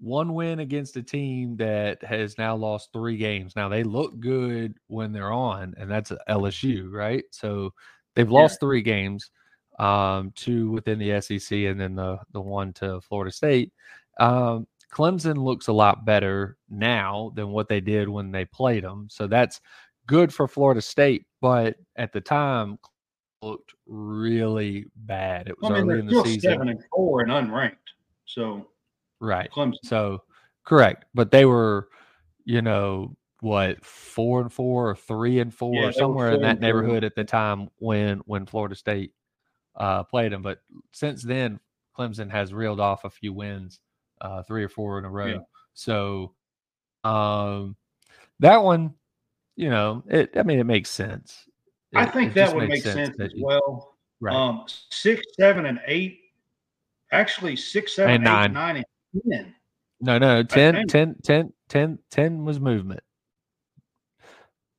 [0.02, 3.56] one win against a team that has now lost three games.
[3.56, 7.24] Now they look good when they're on, and that's LSU, right?
[7.32, 7.74] So
[8.16, 8.68] they've lost yeah.
[8.68, 9.30] three games,
[9.80, 13.72] um, two within the SEC, and then the the one to Florida State.
[14.20, 19.08] Um, Clemson looks a lot better now than what they did when they played them.
[19.10, 19.62] So that's
[20.08, 22.78] good for Florida State, but at the time
[23.42, 25.48] looked really bad.
[25.48, 26.42] It was I mean, early in the season.
[26.42, 27.78] Seven and four and unranked.
[28.26, 28.68] So
[29.22, 29.50] right.
[29.52, 29.78] Clemson.
[29.84, 30.24] So
[30.66, 31.06] correct.
[31.14, 31.88] But they were,
[32.44, 36.60] you know, what, four and four or three and four yeah, or somewhere in that
[36.60, 39.14] neighborhood at the time when when Florida State
[39.76, 40.42] uh played them.
[40.42, 40.60] But
[40.92, 41.60] since then,
[41.98, 43.80] Clemson has reeled off a few wins,
[44.20, 45.26] uh, three or four in a row.
[45.28, 45.40] Yeah.
[45.74, 46.34] So
[47.04, 47.78] um
[48.40, 48.96] that one
[49.56, 50.32] you know, it.
[50.36, 51.46] I mean, it makes sense.
[51.92, 53.96] It, I think that would make sense, sense as well.
[54.20, 54.36] Right.
[54.36, 56.20] Um, six, seven, and eight.
[57.12, 58.54] Actually, six, seven, and eight, nine.
[58.54, 58.86] nine, and
[59.30, 59.54] ten.
[60.04, 63.02] No, no, 10, 10, 10, 10, 10 was movement.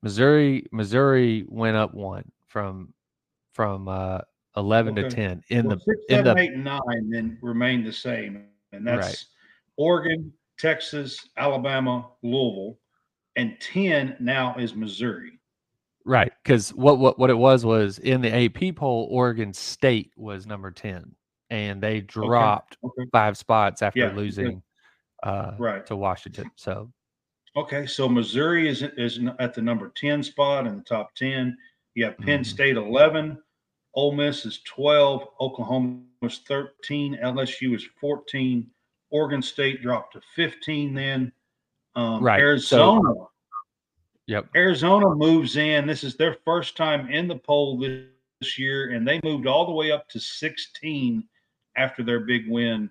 [0.01, 2.93] Missouri, Missouri went up one from
[3.53, 4.19] from uh,
[4.57, 5.07] eleven okay.
[5.07, 7.93] to ten in well, the six, in seven, the, eight, and nine then remained the
[7.93, 9.25] same, and that's right.
[9.77, 12.77] Oregon, Texas, Alabama, Louisville
[13.35, 15.39] and 10 now is Missouri.
[16.05, 16.31] Right.
[16.43, 20.69] Because what, what, what it was was in the AP poll, Oregon State was number
[20.69, 21.15] 10,
[21.53, 23.03] and they dropped okay.
[23.03, 23.09] Okay.
[23.11, 24.13] five spots after yeah.
[24.15, 24.63] losing
[25.21, 25.85] uh, right.
[25.85, 26.49] to Washington.
[26.55, 26.91] So,
[27.55, 27.85] okay.
[27.85, 31.55] So Missouri is, is at the number 10 spot in the top 10.
[31.93, 32.43] You have Penn mm-hmm.
[32.43, 33.37] State 11,
[33.93, 38.67] Ole Miss is 12, Oklahoma was 13, LSU is 14,
[39.11, 41.31] Oregon State dropped to 15 then.
[41.95, 42.39] Um, right.
[42.39, 43.01] Arizona.
[43.13, 43.29] So,
[44.25, 44.47] yep.
[44.55, 45.85] Arizona moves in.
[45.85, 48.05] This is their first time in the poll this,
[48.41, 51.23] this year, and they moved all the way up to 16
[51.75, 52.89] after their big win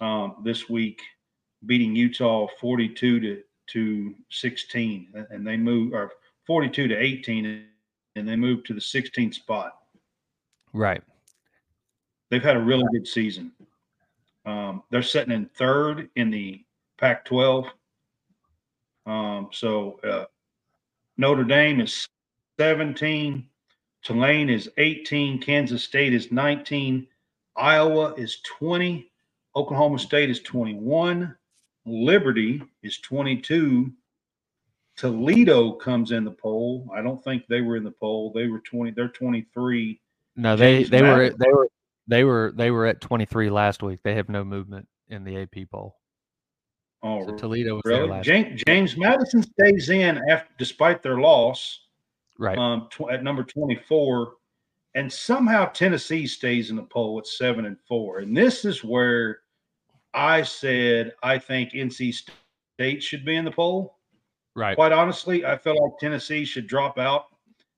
[0.00, 1.00] um, this week,
[1.66, 6.12] beating Utah 42 to to 16, and they moved or
[6.46, 7.64] 42 to 18,
[8.16, 9.78] and they moved to the 16th spot.
[10.74, 11.02] Right.
[12.28, 13.52] They've had a really good season.
[14.44, 16.64] Um, they're sitting in third in the
[16.98, 17.70] Pac-12
[19.06, 20.24] um, so uh,
[21.16, 22.06] Notre Dame is
[22.58, 23.46] 17,
[24.02, 27.06] Tulane is 18, Kansas State is 19,
[27.56, 29.10] Iowa is 20,
[29.54, 31.36] Oklahoma State is 21,
[31.84, 33.92] Liberty is 22.
[34.96, 36.88] Toledo comes in the poll.
[36.94, 38.30] I don't think they were in the poll.
[38.34, 38.92] They were 20.
[38.92, 40.00] They're 23.
[40.36, 41.68] No, they James they were they were
[42.06, 44.00] they were they were at 23 last week.
[44.02, 45.96] They have no movement in the AP poll.
[47.02, 48.20] Oh, so Toledo was really?
[48.20, 51.80] James, James, Madison stays in after, despite their loss,
[52.38, 52.56] right?
[52.56, 54.34] Um, tw- at number twenty-four,
[54.94, 58.18] and somehow Tennessee stays in the poll at seven and four.
[58.18, 59.40] And this is where
[60.14, 62.14] I said I think NC
[62.78, 63.98] State should be in the poll.
[64.54, 64.74] Right.
[64.74, 67.26] Quite honestly, I feel like Tennessee should drop out.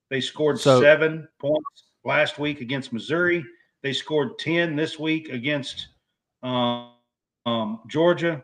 [0.09, 3.45] They scored so, seven points last week against Missouri.
[3.81, 5.87] They scored ten this week against
[6.43, 6.91] um,
[7.45, 8.43] um, Georgia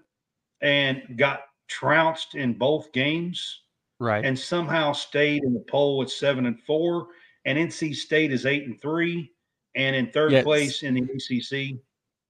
[0.62, 3.62] and got trounced in both games.
[4.00, 4.24] Right.
[4.26, 7.08] And somehow stayed in the poll at seven and four.
[7.46, 9.32] And NC State is eight and three
[9.76, 10.44] and in third yes.
[10.44, 11.80] place in the ACC.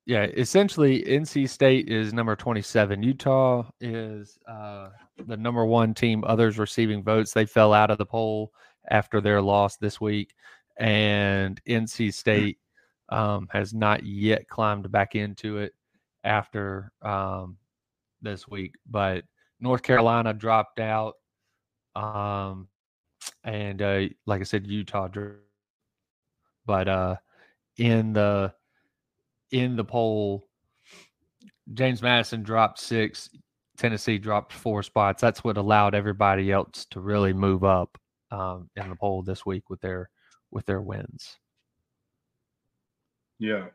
[0.05, 3.03] Yeah, essentially NC State is number 27.
[3.03, 4.89] Utah is uh,
[5.28, 7.34] the number one team, others receiving votes.
[7.34, 8.51] They fell out of the poll
[8.89, 10.34] after their loss this week.
[10.78, 12.57] And NC State
[13.09, 15.74] um, has not yet climbed back into it
[16.24, 17.57] after um,
[18.22, 19.24] this week, but
[19.59, 21.16] North Carolina dropped out.
[21.95, 22.68] Um,
[23.43, 25.09] and uh, like I said, Utah,
[26.65, 27.15] but uh,
[27.78, 28.53] in the
[29.51, 30.47] in the poll,
[31.74, 33.30] James Madison dropped six.
[33.78, 35.22] Tennessee dropped four spots.
[35.22, 37.97] That's what allowed everybody else to really move up
[38.30, 40.09] um, in the poll this week with their
[40.51, 41.38] with their wins.
[43.39, 43.67] Yeah,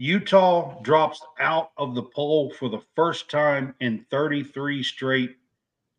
[0.00, 5.36] Utah drops out of the poll for the first time in 33 straight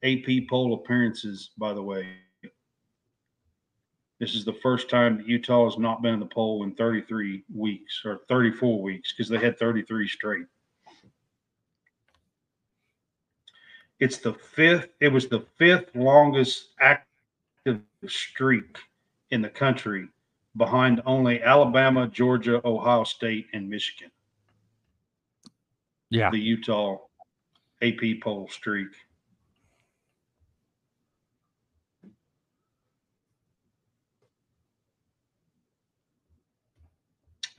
[0.04, 2.08] AP poll appearances, by the way.
[4.20, 7.43] This is the first time that Utah has not been in the poll in 33
[7.56, 10.45] weeks or 34 weeks because they had 33 straight.
[13.99, 18.78] It's the fifth, it was the fifth longest active streak
[19.32, 20.08] in the country
[20.58, 24.12] behind only Alabama, Georgia, Ohio State, and Michigan.
[26.10, 26.30] Yeah.
[26.30, 26.97] The Utah
[27.82, 28.89] AP poll streak.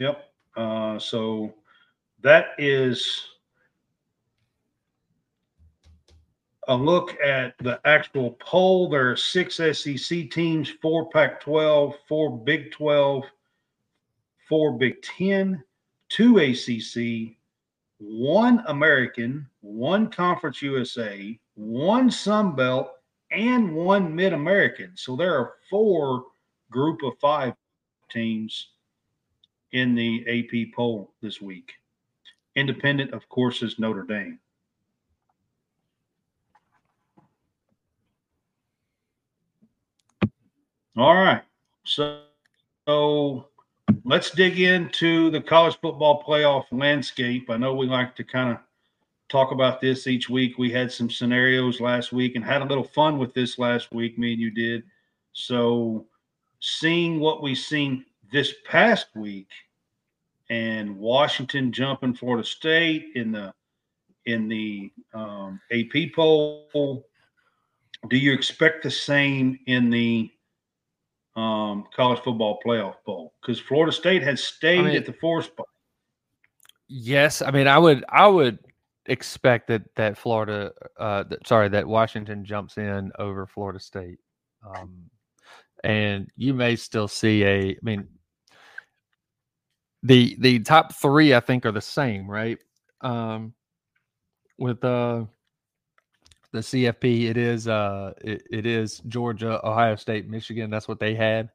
[0.03, 0.35] Yep.
[0.57, 1.55] Uh, so
[2.23, 3.25] that is
[6.67, 8.91] a look at the actual poll.
[8.91, 13.23] There are six SEC teams, four Pac 12, four Big 12,
[14.49, 15.63] four Big 10,
[16.09, 17.37] two ACC,
[17.99, 22.89] one American, one Conference USA, one Sun Belt,
[23.31, 24.97] and one Mid American.
[24.97, 26.25] So there are four
[26.73, 27.55] group of five
[28.11, 28.73] teams
[29.73, 31.73] in the AP poll this week.
[32.55, 34.39] Independent, of course, is Notre Dame.
[40.97, 41.43] All right.
[41.85, 42.21] So,
[42.87, 43.49] so
[44.05, 47.49] let's dig into the college football playoff landscape.
[47.49, 48.59] I know we like to kind of
[49.31, 50.59] talk about this each week.
[50.59, 54.19] We had some scenarios last week and had a little fun with this last week.
[54.19, 54.83] Me and you did.
[55.33, 56.07] So,
[56.61, 59.49] seeing what we've seen this past week
[60.51, 63.53] and Washington jumping Florida State in the
[64.27, 67.07] in the um, AP poll,
[68.09, 70.31] do you expect the same in the
[71.35, 73.35] um, college football playoff poll?
[73.41, 75.67] Because Florida State has stayed I mean, at the four spot.
[76.89, 78.59] Yes, I mean I would I would
[79.07, 84.19] expect that that Florida, uh, that, sorry, that Washington jumps in over Florida State.
[84.65, 85.11] Um,
[85.85, 87.71] and you may still see a.
[87.71, 88.07] I mean,
[90.03, 92.59] the the top three I think are the same, right?
[93.01, 93.55] Um,
[94.59, 95.25] with uh
[96.53, 100.71] the CFP, it is uh it, it is Georgia, Ohio State, Michigan.
[100.71, 101.51] That's what they had.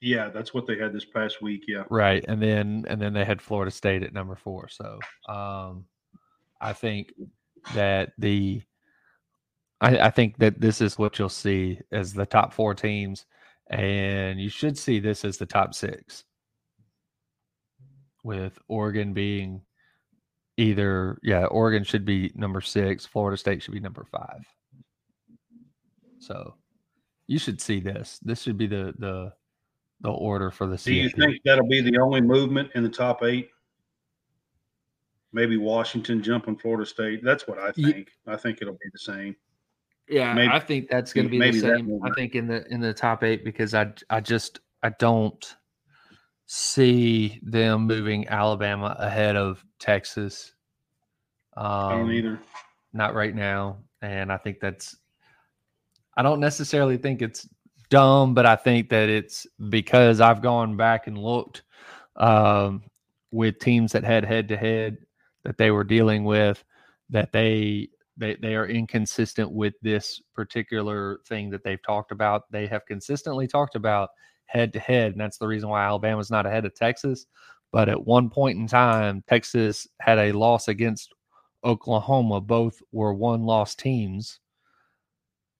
[0.00, 1.64] Yeah, that's what they had this past week.
[1.66, 2.24] Yeah, right.
[2.28, 4.68] And then and then they had Florida State at number four.
[4.68, 5.84] So um,
[6.60, 7.12] I think
[7.74, 8.62] that the
[9.80, 13.26] I, I think that this is what you'll see as the top four teams,
[13.68, 16.24] and you should see this as the top six,
[18.28, 19.62] with Oregon being
[20.58, 24.44] either yeah, Oregon should be number six, Florida State should be number five.
[26.18, 26.54] So
[27.26, 28.20] you should see this.
[28.22, 29.32] This should be the the
[30.02, 30.76] the order for the.
[30.76, 31.10] Season.
[31.16, 33.48] Do you think that'll be the only movement in the top eight?
[35.32, 37.24] Maybe Washington jumping Florida State.
[37.24, 38.10] That's what I think.
[38.26, 39.36] I think it'll be the same.
[40.06, 42.00] Yeah, maybe, I think that's going to be the same.
[42.04, 45.56] I think in the in the top eight because I I just I don't
[46.48, 50.54] see them moving Alabama ahead of Texas.
[51.56, 52.40] Um, I don't um, either.
[52.92, 54.96] Not right now, and I think that's.
[56.16, 57.46] I don't necessarily think it's
[57.90, 61.62] dumb, but I think that it's because I've gone back and looked
[62.16, 62.82] um,
[63.30, 64.96] with teams that had head to head
[65.44, 66.64] that they were dealing with
[67.10, 72.50] that they they they are inconsistent with this particular thing that they've talked about.
[72.50, 74.08] They have consistently talked about
[74.48, 77.26] head to head, and that's the reason why Alabama's not ahead of Texas.
[77.70, 81.14] But at one point in time, Texas had a loss against
[81.64, 82.40] Oklahoma.
[82.40, 84.40] Both were one loss teams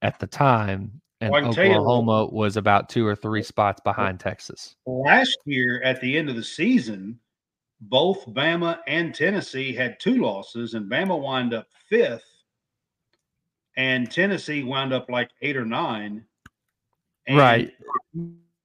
[0.02, 4.74] at the time, and well, Oklahoma you, was about two or three spots behind Texas.
[4.86, 7.18] Last year, at the end of the season,
[7.80, 12.24] both Bama and Tennessee had two losses, and Bama wound up fifth
[13.78, 16.24] and Tennessee wound up like eight or nine.
[17.26, 17.72] And right.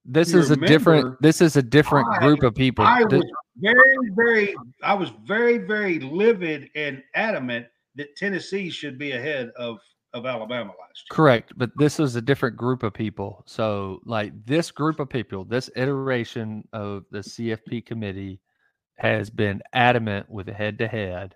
[0.06, 1.22] This is remember, a different.
[1.22, 2.86] This is a different I, group of people.
[2.86, 3.24] I was
[3.58, 4.56] very, very.
[4.84, 9.80] I was very, very livid and adamant that Tennessee should be ahead of
[10.14, 11.16] of Alabama last year.
[11.16, 13.44] Correct, but this is a different group of people.
[13.48, 18.42] So, like this group of people, this iteration of the CFP committee
[18.98, 21.36] has been adamant with a head to head,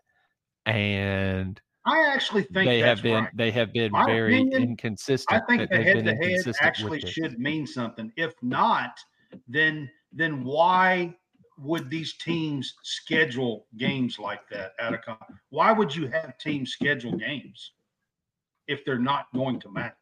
[0.65, 3.37] and I actually think they have been right.
[3.37, 5.41] they have been My very opinion, inconsistent.
[5.41, 8.11] I think the head to head actually should mean something.
[8.17, 8.99] If not,
[9.47, 11.15] then then why
[11.57, 15.17] would these teams schedule games like that out of
[15.49, 17.71] why would you have teams schedule games
[18.67, 19.95] if they're not going to matter?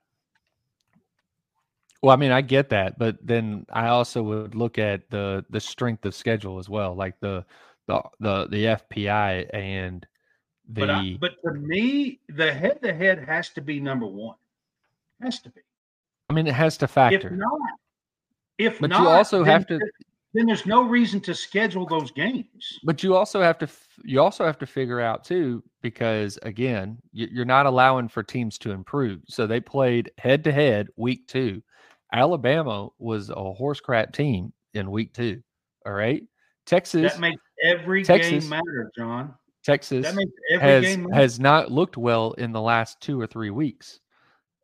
[2.01, 5.59] Well, I mean, I get that, but then I also would look at the the
[5.59, 7.45] strength of schedule as well, like the
[7.87, 10.05] the the the FPI and
[10.69, 14.35] the, but I, but to me, the head to head has to be number one.
[15.21, 15.61] Has to be.
[16.29, 17.27] I mean, it has to factor.
[17.27, 17.59] If not,
[18.57, 19.79] if but not, you also have to.
[20.33, 22.79] Then there's no reason to schedule those games.
[22.83, 23.69] But you also have to.
[24.03, 28.71] You also have to figure out too, because again, you're not allowing for teams to
[28.71, 29.21] improve.
[29.27, 31.63] So they played head to head week two.
[32.11, 35.41] Alabama was a horse crap team in week two.
[35.85, 36.23] All right,
[36.65, 37.13] Texas.
[37.13, 39.33] That makes every Texas, game matter, John.
[39.65, 40.05] Texas
[40.59, 43.99] has has not looked well in the last two or three weeks,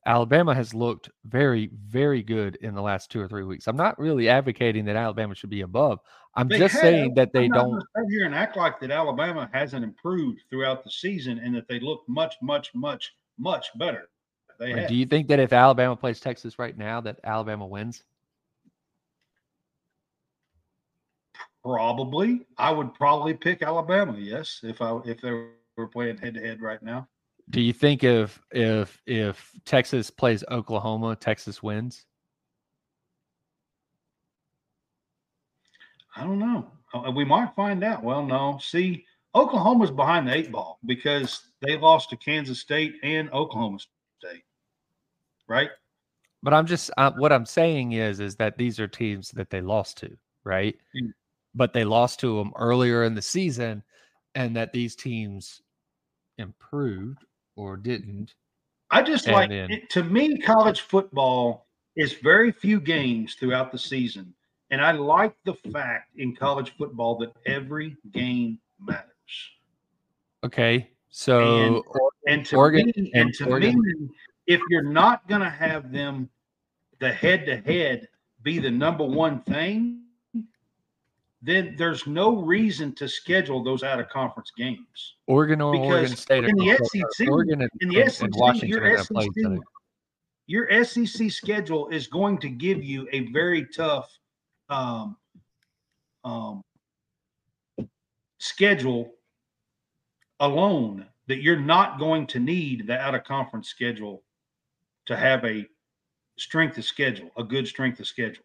[0.06, 3.68] Alabama has looked very, very good in the last two or three weeks.
[3.68, 6.00] I'm not really advocating that Alabama should be above.
[6.36, 6.82] I'm They just have.
[6.82, 7.82] saying that they I'm don't.
[7.82, 11.80] sit here and act like that Alabama hasn't improved throughout the season and that they
[11.80, 14.10] look much, much, much, much better.
[14.60, 14.88] They have.
[14.88, 18.04] Do you think that if Alabama plays Texas right now, that Alabama wins?
[21.64, 24.16] Probably, I would probably pick Alabama.
[24.18, 25.32] Yes, if I if they
[25.78, 27.08] were playing head to head right now.
[27.50, 32.06] Do you think if if if Texas plays Oklahoma, Texas wins?
[36.16, 36.72] I don't know.
[36.94, 38.04] Uh, We might find out.
[38.04, 38.58] Well, no.
[38.62, 39.06] See,
[39.36, 43.80] Oklahoma's behind the eight ball because they lost to Kansas State and Oklahoma
[44.20, 44.44] State,
[45.48, 45.70] right?
[46.44, 49.62] But I'm just uh, what I'm saying is is that these are teams that they
[49.62, 50.76] lost to, right?
[51.54, 53.84] But they lost to them earlier in the season,
[54.36, 55.62] and that these teams
[56.38, 57.26] improved
[57.56, 58.36] or didn't.
[58.90, 63.72] I just And like then- it, to me, college football is very few games throughout
[63.72, 64.34] the season.
[64.70, 69.08] And I like the fact in college football that every game matters.
[70.46, 71.84] Okay, so
[72.28, 74.08] And to Oregon- me, and and to Oregon- me,
[74.48, 76.30] if you're not going to have them,
[77.00, 78.08] the head to head
[78.44, 80.04] be the number one thing,
[81.42, 85.16] then there's no reason to schedule those out of conference games.
[85.28, 88.30] Oregon or Oregon State, in the SEC Oregon and, In the SEC,
[88.64, 89.56] your are going to play each other.
[89.56, 89.64] SEC,
[90.46, 94.10] your SEC schedule is going to give you a very tough
[94.70, 95.18] um,
[96.24, 96.64] um,
[98.38, 99.12] schedule
[100.40, 104.24] alone that you're not going to need the out of conference schedule
[105.08, 105.66] to have a
[106.38, 108.44] strength of schedule, a good strength of schedule.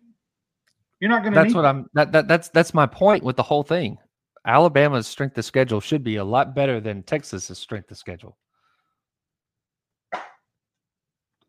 [1.00, 1.90] You're not going to That's what I'm.
[1.94, 3.98] That, that that's that's my point with the whole thing.
[4.46, 8.38] Alabama's strength of schedule should be a lot better than Texas's strength of schedule.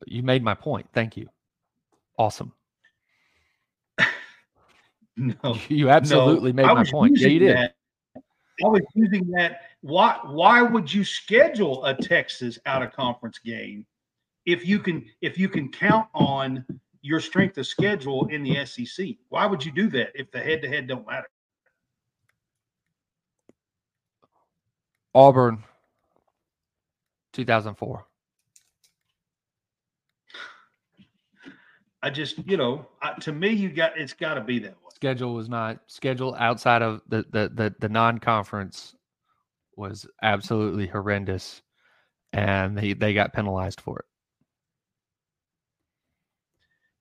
[0.05, 0.87] You made my point.
[0.93, 1.27] Thank you.
[2.17, 2.53] Awesome.
[5.17, 5.35] no.
[5.69, 7.17] You absolutely No, made my point.
[7.17, 7.57] Yeah, you did.
[7.57, 7.73] that-
[8.63, 9.61] I was using that.
[9.81, 10.19] Why?
[10.25, 13.85] Why would you schedule a Texas out of conference game
[14.47, 16.65] if you can if you can count on
[17.08, 19.08] your strength of schedule in the SEC?
[19.30, 21.28] Why would you do that if the head to head don't matter?
[25.16, 25.64] Auburn,
[27.34, 28.05] 2004.
[32.03, 34.89] I just you know I, to me you got it's got to be that way.
[34.93, 38.95] Schedule was not schedule outside of the the the, the non-conference
[39.76, 41.62] was absolutely horrendous,
[42.34, 44.05] and they they got penalized for it.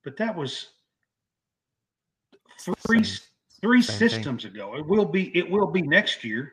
[0.06, 0.68] But that was
[2.86, 3.26] three Same-
[3.60, 4.08] three same thing.
[4.08, 4.76] systems ago.
[4.76, 6.52] It will be it will be next year.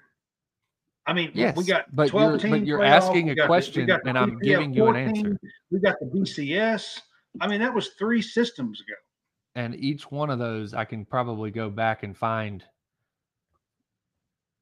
[1.05, 4.39] I mean, Yes, we got but 12 you're but you're asking a question, and I'm
[4.39, 5.37] giving you an answer.
[5.69, 6.99] We got the BCS.
[7.41, 8.95] I mean, that was three systems ago.
[9.55, 12.63] and each one of those I can probably go back and find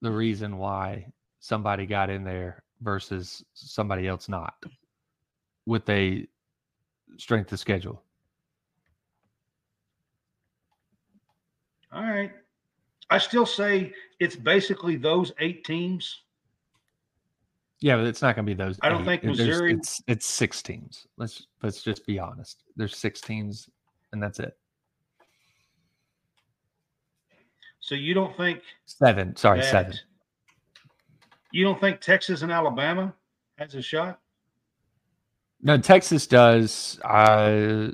[0.01, 4.55] the reason why somebody got in there versus somebody else not
[5.65, 6.27] with a
[7.17, 8.03] strength of schedule.
[11.93, 12.31] All right.
[13.09, 16.21] I still say it's basically those eight teams.
[17.81, 18.79] Yeah, but it's not going to be those.
[18.81, 19.21] I don't eight.
[19.21, 21.07] think Missouri- It's it's six teams.
[21.17, 22.63] Let's let's just be honest.
[22.75, 23.69] There's six teams,
[24.13, 24.55] and that's it.
[27.79, 29.35] So you don't think Seven.
[29.35, 29.95] Sorry, seven.
[31.51, 33.13] You don't think Texas and Alabama
[33.57, 34.19] has a shot?
[35.61, 36.99] No, Texas does.
[37.03, 37.89] Uh,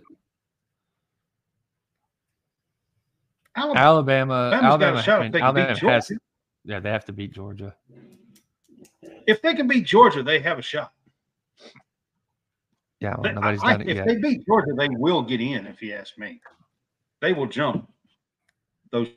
[3.57, 4.33] Alabama, Alabama.
[4.53, 4.93] Alabama's Alabama.
[4.93, 6.07] got a shot if they can beat Alabama has.
[6.07, 6.21] Georgia.
[6.63, 7.75] Yeah, they have to beat Georgia.
[9.25, 10.93] If they can beat Georgia, they have a shot.
[12.99, 14.05] Yeah, well, nobody's I- done it if yet.
[14.07, 15.65] they beat Georgia, they will get in.
[15.67, 16.39] If you ask me,
[17.21, 17.89] they will jump
[18.91, 19.09] those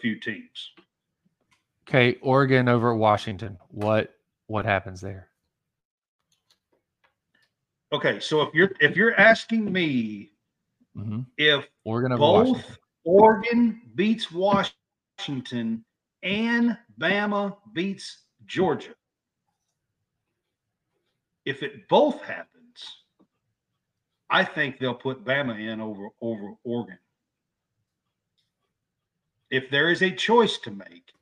[0.00, 0.72] few teams.
[1.88, 3.58] Okay, Oregon over Washington.
[3.68, 4.14] What
[4.46, 5.28] what happens there?
[7.92, 10.30] Okay, so if you're if you're asking me
[10.94, 12.76] hmm if Oregon both Washington.
[13.04, 15.84] Oregon beats Washington
[16.22, 18.94] and Bama beats Georgia,
[21.44, 23.04] if it both happens,
[24.28, 26.98] I think they'll put Bama in over over Oregon.
[29.50, 31.12] If there is a choice to make,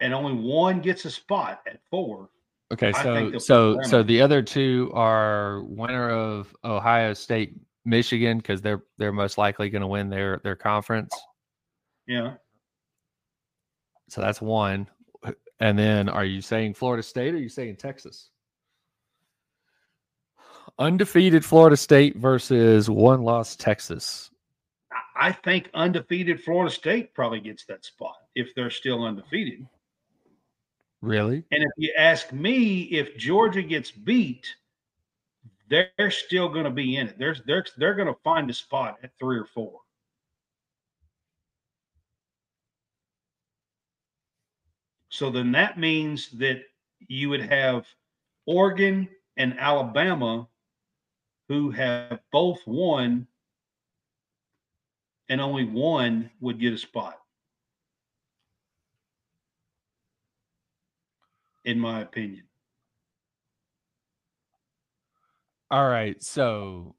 [0.00, 2.30] and only one gets a spot at four,
[2.72, 7.54] Okay, so so so the other two are winner of Ohio State,
[7.84, 11.14] Michigan, because they're they're most likely going to win their their conference.
[12.06, 12.34] yeah,
[14.08, 14.88] So that's one.
[15.60, 18.30] And then, are you saying Florida State or are you saying Texas?
[20.78, 24.30] Undefeated Florida State versus one loss Texas.
[24.92, 29.66] I- I think undefeated Florida State probably gets that spot if they're still undefeated.
[31.00, 31.44] Really?
[31.52, 34.56] And if you ask me, if Georgia gets beat,
[35.68, 37.18] they're still going to be in it.
[37.18, 39.80] There's they're they're going to find a spot at three or four.
[45.08, 46.62] So then that means that
[47.06, 47.86] you would have
[48.46, 50.48] Oregon and Alabama
[51.48, 53.26] who have both won
[55.28, 57.18] and only one would get a spot.
[61.64, 62.44] In my opinion.
[65.70, 66.22] All right.
[66.22, 66.94] So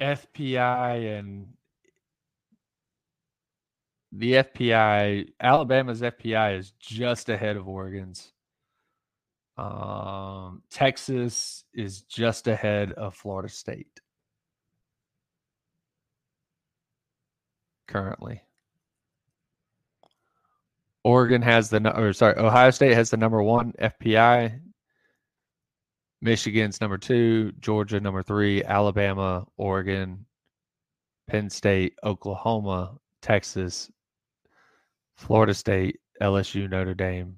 [0.00, 1.48] FPI and
[4.12, 8.32] the FPI, Alabama's FPI is just ahead of Oregon's.
[9.56, 14.00] Um, Texas is just ahead of Florida State
[17.88, 18.42] currently.
[21.04, 24.60] Oregon has the or sorry, Ohio State has the number one FPI.
[26.26, 30.26] Michigan's number two, Georgia number three, Alabama, Oregon,
[31.28, 33.92] Penn State, Oklahoma, Texas,
[35.16, 37.36] Florida State, LSU, Notre Dame.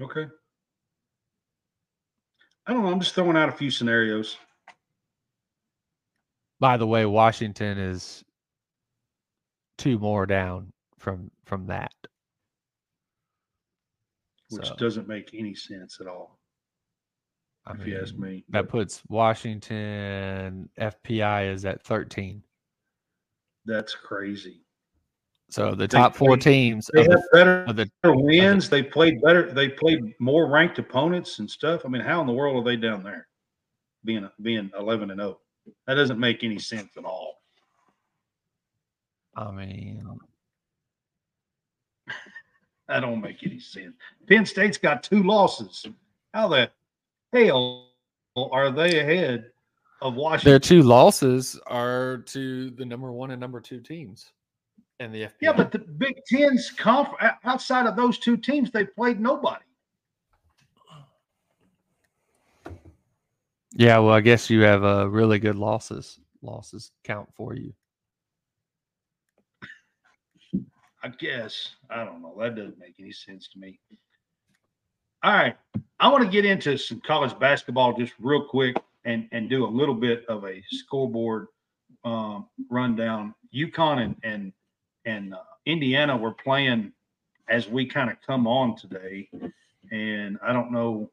[0.00, 0.24] Okay.
[2.66, 2.90] I don't know.
[2.90, 4.38] I'm just throwing out a few scenarios.
[6.58, 8.24] By the way, Washington is
[9.76, 11.92] two more down from from that.
[14.50, 16.38] Which So, doesn't make any sense at all,
[17.66, 18.44] I if you ask me.
[18.50, 22.42] That puts Washington FPI is at 13.
[23.64, 24.62] That's crazy.
[25.50, 28.70] So the They top four teams They have the, better, the better wins.
[28.70, 29.52] They played better.
[29.52, 31.82] They played more ranked opponents and stuff.
[31.84, 33.26] I mean, how in the world are they down there,
[34.04, 35.40] being being 11 and 0?
[35.86, 37.40] That doesn't make any sense at all.
[39.36, 40.04] I mean,
[42.90, 43.94] That don't make any sense.
[44.28, 45.86] Penn State's got two losses.
[46.34, 46.68] How the
[47.32, 47.86] hell
[48.36, 49.52] are they ahead
[50.02, 50.50] of Washington?
[50.50, 54.32] their two losses are to the number one and number two teams
[54.98, 55.32] and the FPI.
[55.40, 57.14] Yeah, but the Big Ten's conf-
[57.44, 59.62] outside of those two teams, they played nobody.
[63.70, 66.18] yeah, well, I guess you have uh, really good losses.
[66.42, 67.72] Losses count for you.
[71.02, 71.76] I guess.
[71.88, 72.34] I don't know.
[72.38, 73.78] That doesn't make any sense to me.
[75.22, 75.56] All right.
[75.98, 79.68] I want to get into some college basketball just real quick and, and do a
[79.68, 81.48] little bit of a scoreboard
[82.04, 83.34] um, rundown.
[83.54, 84.52] UConn and and,
[85.04, 86.92] and uh, Indiana were playing
[87.48, 89.28] as we kind of come on today.
[89.90, 91.10] And I don't know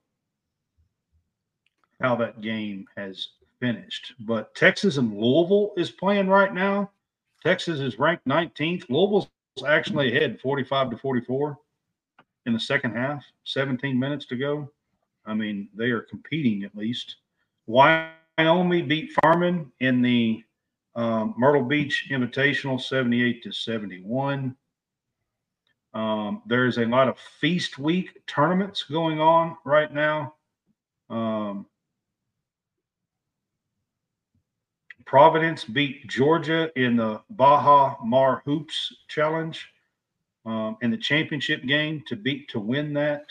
[2.02, 3.30] how that game has
[3.60, 6.92] finished, but Texas and Louisville is playing right now.
[7.44, 8.90] Texas is ranked 19th.
[8.90, 9.28] Louisville's
[9.64, 11.58] actually ahead 45 to 44
[12.46, 14.72] in the second half, 17 minutes to go.
[15.26, 17.18] I mean, they are competing at least.
[17.66, 20.44] Wyoming beat Furman in the
[20.96, 24.56] um, Myrtle Beach Invitational 78 to 71.
[25.94, 30.36] Um, there's a lot of feast week tournaments going on right now.
[31.10, 31.66] Um,
[35.08, 39.66] Providence beat Georgia in the Baha Mar Hoops Challenge
[40.46, 43.24] um, in the championship game to beat to win that.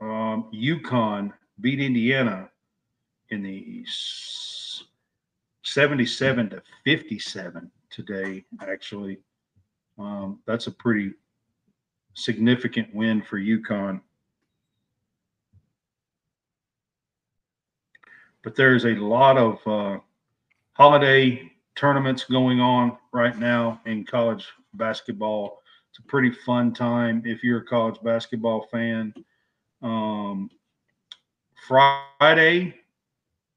[0.00, 2.48] Um, UConn beat Indiana
[3.30, 4.84] in the s-
[5.64, 9.18] 77 to 57 today, actually.
[9.98, 11.14] Um, that's a pretty
[12.14, 14.00] significant win for UConn.
[18.48, 19.98] But there's a lot of uh,
[20.72, 25.60] holiday tournaments going on right now in college basketball.
[25.90, 29.12] It's a pretty fun time if you're a college basketball fan.
[29.82, 30.48] Um,
[31.66, 32.74] Friday,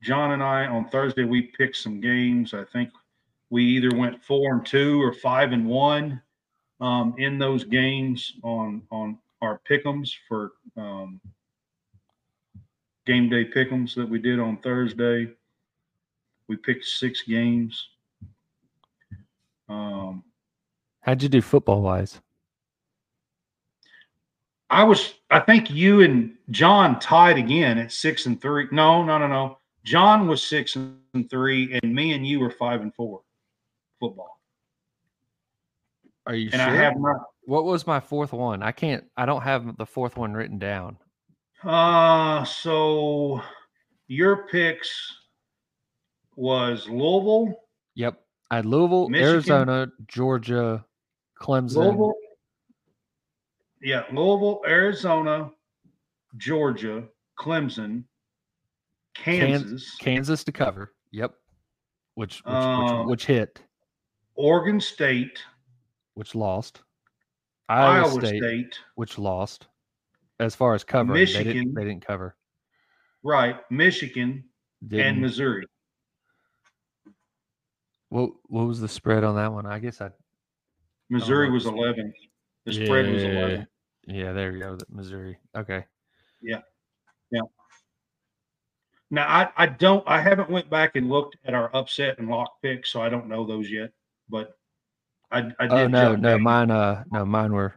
[0.03, 2.53] John and I on Thursday we picked some games.
[2.53, 2.89] I think
[3.49, 6.21] we either went four and two or five and one
[6.81, 11.21] um, in those games on on our pick'ems for um,
[13.05, 15.29] game day pick'ems that we did on Thursday.
[16.47, 17.87] We picked six games.
[19.69, 20.23] Um,
[21.01, 22.19] How'd you do football wise?
[24.69, 28.67] I was, I think you and John tied again at six and three.
[28.71, 29.57] No, no, no, no.
[29.83, 33.21] John was six and three, and me and you were five and four
[33.99, 34.39] football.
[36.25, 36.69] Are you and sure?
[36.69, 37.17] I have not.
[37.45, 38.61] what was my fourth one?
[38.61, 39.03] I can't.
[39.17, 40.97] I don't have the fourth one written down.
[41.63, 43.41] Uh, so
[44.07, 44.89] your picks
[46.35, 47.53] was Louisville,
[47.95, 48.19] Yep.
[48.49, 49.31] I had Louisville, Michigan.
[49.33, 50.85] Arizona, Georgia,
[51.39, 51.75] Clemson.
[51.75, 52.13] Louisville,
[53.81, 55.51] yeah, Louisville, Arizona,
[56.37, 57.03] Georgia,
[57.39, 58.03] Clemson,
[59.15, 60.93] Kansas, Kansas to cover.
[61.11, 61.33] Yep.
[62.15, 63.61] Which which, Uh, which, which hit,
[64.35, 65.43] Oregon State,
[66.15, 66.81] which lost.
[67.69, 69.67] Iowa, Iowa State, State, which lost.
[70.41, 71.73] As far as covering, they didn't Michigan.
[71.75, 72.35] they didn't cover.
[73.23, 74.43] right, Michigan,
[74.87, 75.05] Didn't.
[75.05, 75.67] and Missouri.
[78.09, 79.67] what what was the spread on that one?
[79.67, 80.09] I guess I
[81.11, 82.11] Missouri was 11.
[82.65, 83.67] The spread was 11.
[84.07, 84.77] Yeah, there you go.
[84.89, 85.37] Missouri.
[85.55, 85.85] Okay.
[86.41, 86.61] Yeah.
[87.31, 87.41] Yeah.
[89.11, 92.61] Now I, I don't I haven't went back and looked at our upset and lock
[92.63, 93.91] picks, so I don't know those yet.
[94.27, 94.57] But
[95.29, 95.71] I, I did.
[95.71, 97.75] Oh no, no, mine uh no, mine were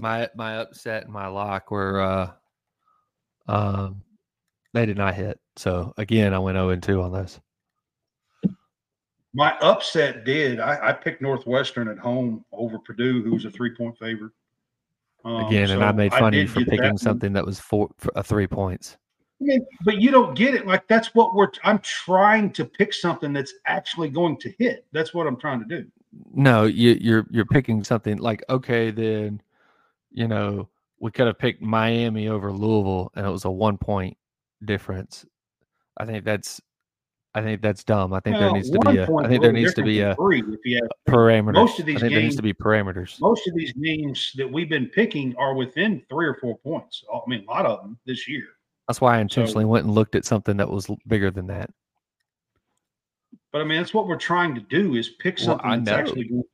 [0.00, 2.30] my my upset and my lock were uh
[3.48, 4.02] um
[4.72, 5.40] they did not hit.
[5.56, 7.40] So again, I went 0 and 2 on those.
[9.32, 10.58] My upset did.
[10.60, 14.32] I, I picked Northwestern at home over Purdue, who was a three point favorite.
[15.24, 17.60] Um, Again, and I made fun of you for get that picking something that was
[17.60, 18.96] four for, uh, three points.
[19.40, 20.66] I mean, but you don't get it.
[20.66, 21.50] Like that's what we're.
[21.62, 24.86] I'm trying to pick something that's actually going to hit.
[24.92, 25.86] That's what I'm trying to do.
[26.34, 29.40] No, you, you're you're picking something like okay, then
[30.12, 34.16] you know we could have picked Miami over Louisville, and it was a one point
[34.64, 35.24] difference.
[35.96, 36.60] I think that's
[37.34, 38.12] I think that's dumb.
[38.12, 39.04] I think there needs to be a.
[39.04, 40.40] I think there needs to be a three.
[40.40, 41.52] If you have parameters.
[41.54, 43.20] most of I these think there needs games- to be parameters.
[43.20, 47.04] most of these games that we've been picking are within three or four points.
[47.12, 48.44] I mean, a lot of them this year.
[48.88, 51.70] That's why I intentionally went and looked at something that was bigger than that.
[53.52, 56.24] But I mean, that's what we're trying to do is pick something I that's actually
[56.28, 56.44] to.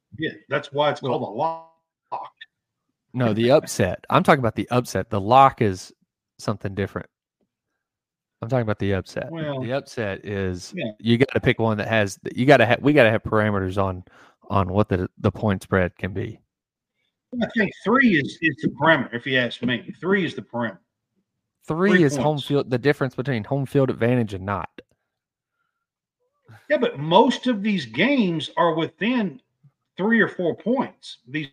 [0.51, 1.73] That's why it's Well- called a lock.
[3.17, 4.05] No, the upset.
[4.11, 5.09] I'm talking about the upset.
[5.09, 5.91] The lock is
[6.39, 7.09] something different.
[8.43, 9.31] I'm talking about the upset.
[9.31, 10.91] Well, the upset is yeah.
[11.01, 13.23] you got to pick one that has you got to have we got to have
[13.23, 14.05] parameters on
[14.51, 16.39] on what the the point spread can be.
[17.43, 19.17] I think three is is the perimeter.
[19.17, 20.83] If you ask me, three is the perimeter.
[21.67, 22.69] Three, Three is home field.
[22.69, 24.69] The difference between home field advantage and not.
[26.69, 29.41] Yeah, but most of these games are within
[29.97, 31.19] three or four points.
[31.27, 31.49] These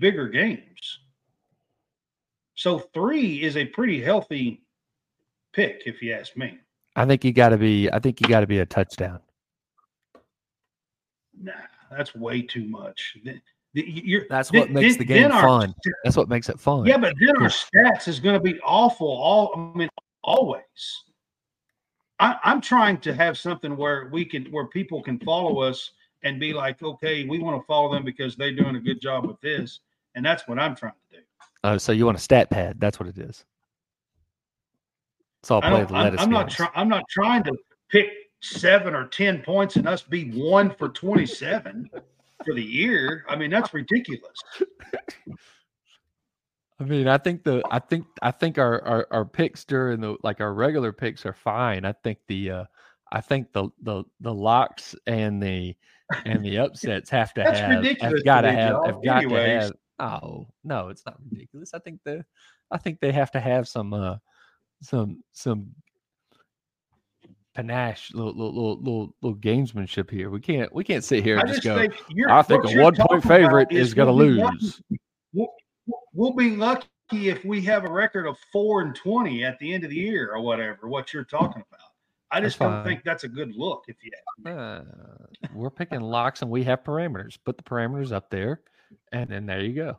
[0.00, 1.00] bigger games.
[2.54, 4.62] So three is a pretty healthy
[5.52, 6.58] pick, if you ask me.
[6.96, 7.90] I think you got to be.
[7.90, 9.18] I think you got to be a touchdown.
[11.40, 11.52] Nah,
[11.90, 13.16] that's way too much.
[13.74, 15.74] You're- That's then- what makes the game our fun.
[16.04, 16.86] That's what makes it fun.
[16.86, 19.08] Yeah, but then our stats is going to be awful.
[19.08, 19.88] All I mean,
[20.22, 20.62] always.
[22.20, 25.90] I, I'm trying to have something where we can, where people can follow us
[26.24, 29.26] and be like, okay, we want to follow them because they're doing a good job
[29.26, 29.80] with this,
[30.14, 31.22] and that's what I'm trying to do.
[31.62, 32.80] Oh, so you want a stat pad?
[32.80, 33.44] That's what it is.
[35.42, 36.56] It's all I play don't, the I'm, I'm not games.
[36.56, 36.70] trying.
[36.74, 37.56] I'm not trying to
[37.90, 38.10] pick
[38.40, 41.90] seven or ten points and us be one for 27
[42.44, 43.24] for the year.
[43.28, 44.42] I mean, that's ridiculous.
[46.80, 50.16] I mean, I think the I think I think our our, our picks during the
[50.22, 51.84] like our regular picks are fine.
[51.84, 52.64] I think the uh
[53.12, 55.76] I think the the the locks and the
[56.24, 59.28] and the upsets have to That's have ridiculous have got to have have got to
[59.28, 61.72] have oh no it's not ridiculous.
[61.74, 62.24] I think the
[62.70, 64.16] I think they have to have some uh
[64.82, 65.70] some some
[67.54, 70.30] panache little little little little, little gamesmanship here.
[70.30, 71.78] We can't we can't sit here I and just, just go.
[71.78, 71.94] think
[72.28, 74.82] I think a one point favorite is going to we'll lose.
[75.32, 75.52] We'll,
[76.12, 79.84] we'll be lucky if we have a record of four and 20 at the end
[79.84, 81.93] of the year or whatever, what you're talking about.
[82.30, 82.84] I That's just don't fine.
[82.84, 84.50] think that's a good look if you.
[84.50, 84.82] Uh,
[85.54, 87.38] we're picking locks and we have parameters.
[87.44, 88.60] Put the parameters up there,
[89.12, 89.98] and then there you go.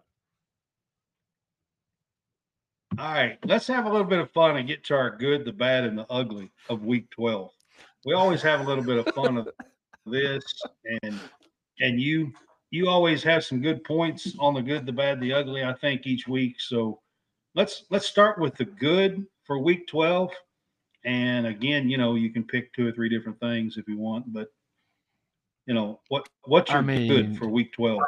[2.98, 5.52] All right, let's have a little bit of fun and get to our good, the
[5.52, 7.52] bad, and the ugly of week 12.
[8.06, 9.50] We always have a little bit of fun of
[10.06, 10.44] this,
[11.02, 11.20] and
[11.80, 12.32] and you
[12.72, 16.06] you always have some good points on the good, the bad, the ugly, I think,
[16.06, 16.60] each week.
[16.60, 17.02] So
[17.54, 20.32] let's let's start with the good for week 12.
[21.06, 24.34] And again, you know, you can pick two or three different things if you want,
[24.34, 24.48] but
[25.68, 28.00] you know, what what's I your mean, good for week 12?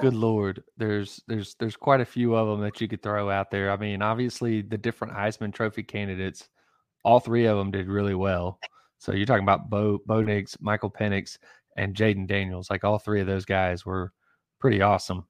[0.00, 3.50] Good lord, there's there's there's quite a few of them that you could throw out
[3.50, 3.70] there.
[3.70, 6.48] I mean, obviously the different Heisman Trophy candidates,
[7.04, 8.58] all three of them did really well.
[8.98, 11.38] So you're talking about Bo Bo Nix, Michael Penix,
[11.76, 12.70] and Jayden Daniels.
[12.70, 14.12] Like all three of those guys were
[14.58, 15.26] pretty awesome.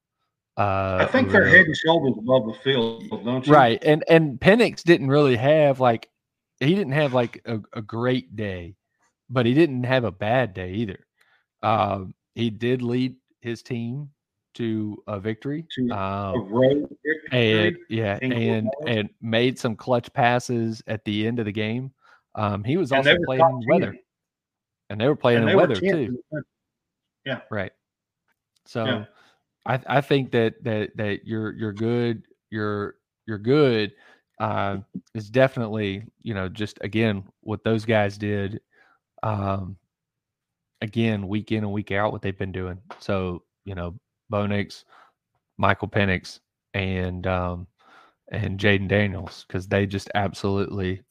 [0.57, 3.53] Uh, I think they're head and shoulders above the field, don't you?
[3.53, 6.09] right and and Penix didn't really have like
[6.59, 8.75] he didn't have like a, a great day
[9.29, 10.99] but he didn't have a bad day either
[11.63, 14.09] um he did lead his team
[14.57, 15.65] to a victory.
[15.75, 16.97] To a Um, road
[17.31, 21.91] and yeah, and and made some clutch passes at the end of the game.
[22.33, 23.99] Um, he was also playing in weather, 10.
[24.89, 26.19] and they were playing And in weather too.
[26.33, 27.41] country.
[27.51, 27.71] Right.
[28.65, 29.05] So Yeah.
[29.65, 32.23] I I think that that that you're you're good.
[32.49, 32.95] You're
[33.27, 33.93] you're good.
[34.39, 34.77] Uh,
[35.15, 38.61] is definitely you know just again what those guys did.
[39.23, 39.77] Um,
[40.81, 42.79] again week in and week out what they've been doing.
[42.99, 43.95] So you know
[44.29, 44.85] Bo Nix,
[45.57, 46.39] Michael Penix,
[46.73, 47.67] and um,
[48.31, 51.01] and Jayden Daniels because they just absolutely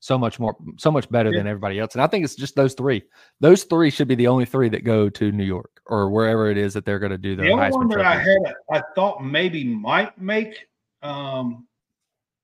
[0.00, 1.38] so much more so much better Yeah.
[1.38, 1.94] than everybody else.
[1.94, 3.02] And I think it's just those three.
[3.40, 6.58] Those three should be the only three that go to New York or wherever it
[6.58, 9.24] is that they're going to do the, The only one that I had, I thought
[9.24, 10.68] maybe might make,
[11.02, 11.66] um,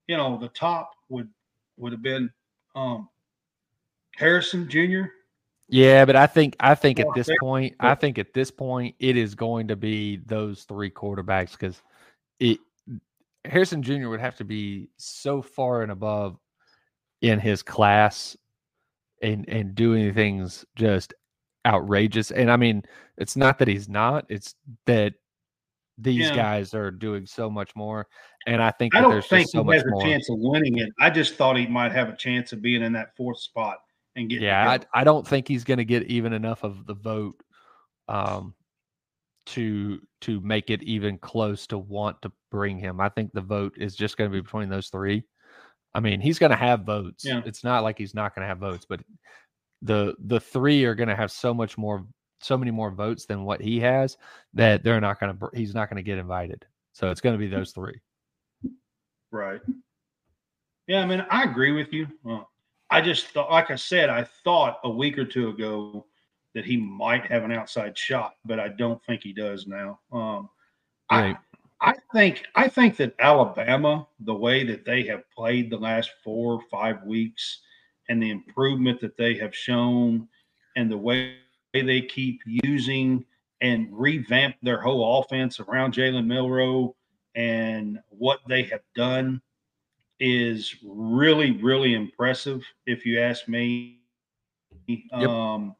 [0.06, 1.28] you know, the top would
[1.76, 2.30] would have been
[2.74, 3.08] um,
[4.16, 5.02] Harrison Jr.
[5.68, 9.16] Yeah, but I think I think at this point, I think at this point it
[9.16, 11.82] is going to be those three quarterbacks because
[12.38, 12.58] it
[13.44, 14.08] Harrison Jr.
[14.08, 16.38] would have to be so far and above
[17.22, 18.36] in his class
[19.22, 21.14] and and doing things just
[21.66, 22.30] outrageous.
[22.30, 22.82] And I mean,
[23.16, 25.14] it's not that he's not; it's that
[25.98, 26.34] these Yeah.
[26.36, 28.06] guys are doing so much more.
[28.46, 30.02] And I think I don't there's think so he much has a more.
[30.02, 30.90] chance of winning it.
[31.00, 33.78] I just thought he might have a chance of being in that fourth spot
[34.16, 34.42] and get.
[34.42, 34.68] Yeah.
[34.94, 37.40] I, I don't think he's going to get even enough of the vote
[38.08, 38.54] um,
[39.46, 43.00] to to make it even close to want to bring him.
[43.00, 45.24] I think the vote is just going to be between those three.
[45.94, 47.24] I mean, he's going to have votes.
[47.24, 47.40] Yeah.
[47.44, 49.00] It's not like he's not going to have votes, but
[49.82, 52.04] the the three are going to have so much more,
[52.44, 54.16] so many more votes than what he has
[54.52, 55.50] that they're not going to.
[55.54, 56.64] He's not going to get invited.
[56.92, 58.00] So it's going to be those three.
[59.32, 59.60] Right.
[60.86, 62.06] Yeah, I mean, I agree with you.
[62.28, 62.42] Uh,
[62.90, 66.06] I just thought, like I said, I thought a week or two ago
[66.54, 69.98] that he might have an outside shot, but I don't think he does now.
[70.12, 70.48] Um,
[71.10, 71.36] Right.
[71.80, 76.10] I, I think I think that Alabama, the way that they have played the last
[76.22, 77.60] four or five weeks,
[78.08, 80.28] and the improvement that they have shown,
[80.76, 81.36] and the way
[81.82, 83.24] they keep using
[83.60, 86.94] and revamp their whole offense around Jalen Milroe
[87.34, 89.40] and what they have done
[90.20, 94.00] is really, really impressive, if you ask me.
[95.12, 95.74] Um,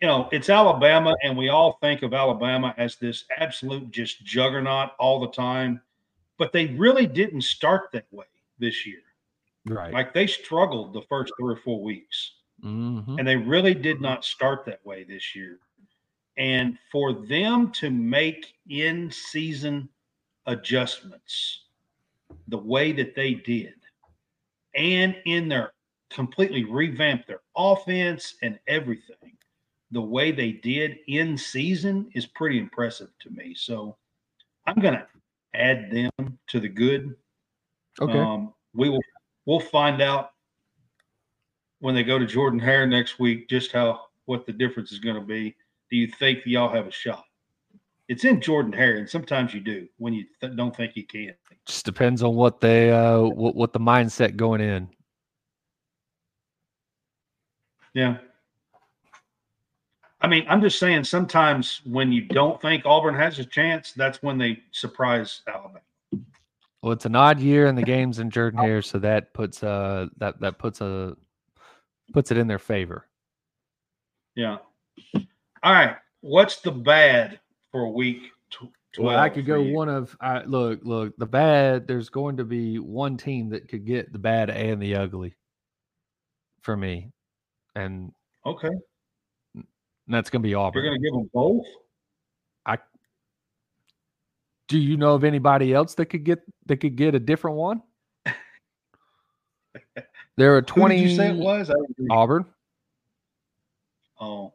[0.00, 4.90] you know, it's Alabama, and we all think of Alabama as this absolute just juggernaut
[4.98, 5.80] all the time,
[6.36, 8.26] but they really didn't start that way
[8.58, 9.00] this year.
[9.66, 9.92] Right.
[9.92, 12.32] Like they struggled the first three or four weeks
[12.62, 13.18] Mhm.
[13.18, 15.60] and they really did not start that way this year.
[16.36, 19.88] And for them to make in season
[20.46, 21.64] adjustments
[22.48, 23.74] the way that they did,
[24.74, 25.74] and in their
[26.10, 29.36] completely revamp their offense and everything,
[29.90, 33.54] the way they did in season is pretty impressive to me.
[33.54, 33.96] So
[34.66, 35.06] I'm going to
[35.54, 37.16] add them to the good.
[38.00, 38.18] Okay.
[38.18, 39.02] Um, we will
[39.46, 40.32] we'll find out
[41.80, 45.16] when they go to Jordan Hare next week just how what the difference is going
[45.16, 45.56] to be.
[45.90, 47.24] Do you think y'all have a shot?
[48.08, 51.34] It's in Jordan Hare, and sometimes you do when you th- don't think you can.
[51.66, 54.88] Just depends on what they uh what, what the mindset going in.
[57.94, 58.18] Yeah.
[60.20, 64.22] I mean, I'm just saying sometimes when you don't think Auburn has a chance, that's
[64.22, 65.80] when they surprise Alabama.
[66.82, 70.08] Well, it's an odd year in the games in Jordan Hare, so that puts uh
[70.18, 71.16] that that puts a
[72.12, 73.06] puts it in their favor.
[74.34, 74.58] Yeah.
[75.62, 75.96] All right.
[76.20, 77.40] What's the bad
[77.70, 78.72] for week 12?
[78.98, 79.74] Well, I could go you?
[79.74, 81.86] one of I look look the bad.
[81.86, 85.34] There's going to be one team that could get the bad and the ugly
[86.62, 87.12] for me,
[87.76, 88.12] and
[88.44, 88.70] Okay.
[90.08, 90.82] that's going to be Auburn.
[90.82, 91.64] You're going to give them both?
[92.66, 92.78] I
[94.68, 97.82] Do you know of anybody else that could get that could get a different one?
[100.38, 101.00] There are twenty.
[101.02, 101.68] you say it was?
[101.68, 102.12] I didn't hear you.
[102.12, 102.46] Auburn.
[104.20, 104.54] Oh,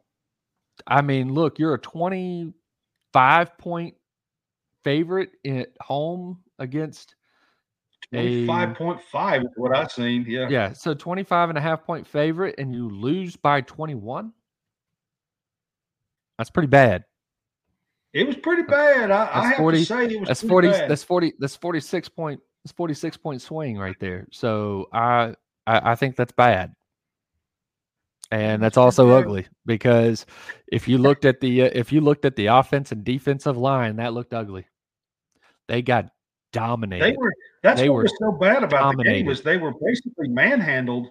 [0.86, 3.94] I mean, look, you're a 25 point
[4.82, 7.14] favorite at home against
[8.12, 10.24] 25.5 is what I've seen.
[10.28, 10.48] Yeah.
[10.48, 14.32] yeah, so 25 and a half point favorite and you lose by 21.
[16.38, 17.04] That's pretty bad.
[18.12, 19.10] It was pretty bad.
[19.10, 20.90] I, I have 40 to say it was That's pretty 40 bad.
[20.90, 24.26] that's 40 that's 46 point that's 46 point swing right there.
[24.30, 25.34] So I
[25.66, 26.74] I, I think that's bad.
[28.30, 30.26] And that's also ugly because
[30.72, 33.96] if you looked at the uh, if you looked at the offense and defensive line,
[33.96, 34.66] that looked ugly.
[35.68, 36.08] They got
[36.52, 37.04] dominated.
[37.04, 37.32] They were.
[37.62, 41.10] That's They what were was so bad about the game was they were basically manhandled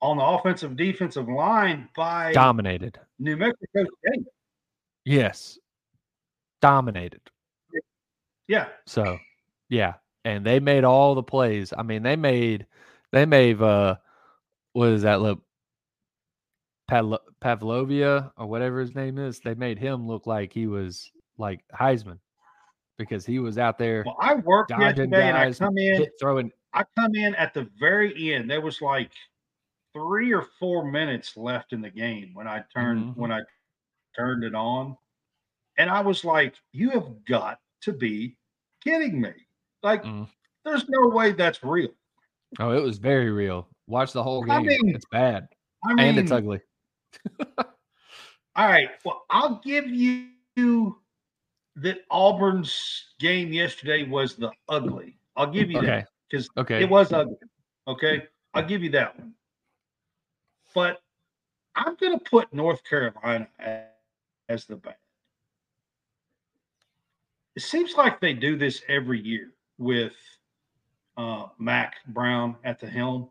[0.00, 2.98] on the offensive defensive line by dominated.
[3.18, 4.26] New Mexico State.
[5.04, 5.58] Yes.
[6.60, 7.20] dominated.
[8.48, 8.68] Yeah.
[8.86, 9.18] So,
[9.68, 11.72] yeah, and they made all the plays.
[11.76, 12.66] I mean, they made
[13.12, 13.96] they made uh
[14.72, 15.40] what is that look
[16.88, 19.40] Pavlo- Pavlovia or whatever his name is.
[19.40, 22.18] They made him look like he was like Heisman
[22.98, 25.94] because he was out there Well, I worked yesterday and I come in.
[26.02, 26.50] hit, throwing.
[26.74, 28.50] I come in at the very end.
[28.50, 29.12] There was like
[29.94, 33.16] three or four minutes left in the game when I turned Mhm.
[33.16, 33.40] when I
[34.16, 34.96] turned it on,
[35.78, 38.36] and I was like, "You have got to be
[38.82, 39.32] kidding me!
[39.82, 40.28] Like, Mm.
[40.64, 41.94] there's no way that's real."
[42.58, 43.68] Oh, it was very real.
[43.86, 44.66] Watch the whole I game.
[44.66, 45.48] mean, it's bad
[45.84, 46.60] I mean, and it's ugly.
[48.54, 48.90] All right.
[49.04, 50.28] Well, I'll give you
[51.76, 55.16] that Auburn's game yesterday was the ugly.
[55.36, 56.82] I'll give you that because Okay.
[56.82, 57.36] it was ugly.
[57.88, 58.24] Okay.
[58.54, 59.32] I'll give you that one.
[60.74, 61.02] But
[61.74, 63.84] I'm going to put North Carolina as,
[64.50, 64.96] as the bad.
[67.56, 70.14] It seems like they do this every year with
[71.16, 73.28] uh, Mack Brown at the helm.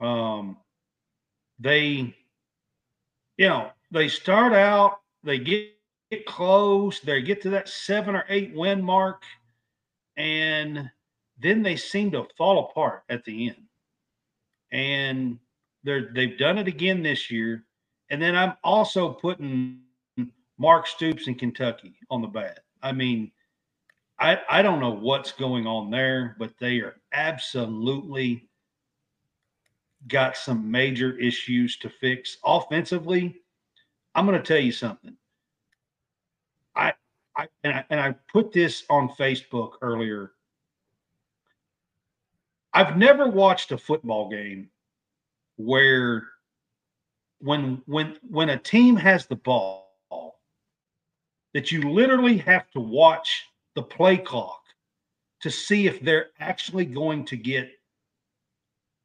[0.00, 0.56] Um,
[1.58, 2.14] they,
[3.36, 5.70] you know, they start out, they get,
[6.10, 9.22] get close, they get to that seven or eight win mark,
[10.16, 10.90] and
[11.38, 13.62] then they seem to fall apart at the end.
[14.72, 15.38] And
[15.82, 17.64] they're they've done it again this year.
[18.10, 19.80] And then I'm also putting
[20.58, 22.60] Mark Stoops in Kentucky on the bat.
[22.82, 23.30] I mean,
[24.20, 28.48] I I don't know what's going on there, but they are absolutely
[30.08, 33.42] got some major issues to fix offensively.
[34.14, 35.16] I'm going to tell you something.
[36.76, 36.92] I
[37.36, 40.32] I and I and I put this on Facebook earlier.
[42.72, 44.68] I've never watched a football game
[45.56, 46.28] where
[47.40, 49.88] when when when a team has the ball
[51.52, 54.62] that you literally have to watch the play clock
[55.40, 57.70] to see if they're actually going to get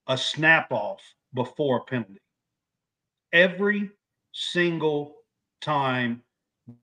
[0.07, 1.01] a snap off
[1.33, 2.19] before a penalty.
[3.33, 3.91] Every
[4.31, 5.15] single
[5.61, 6.21] time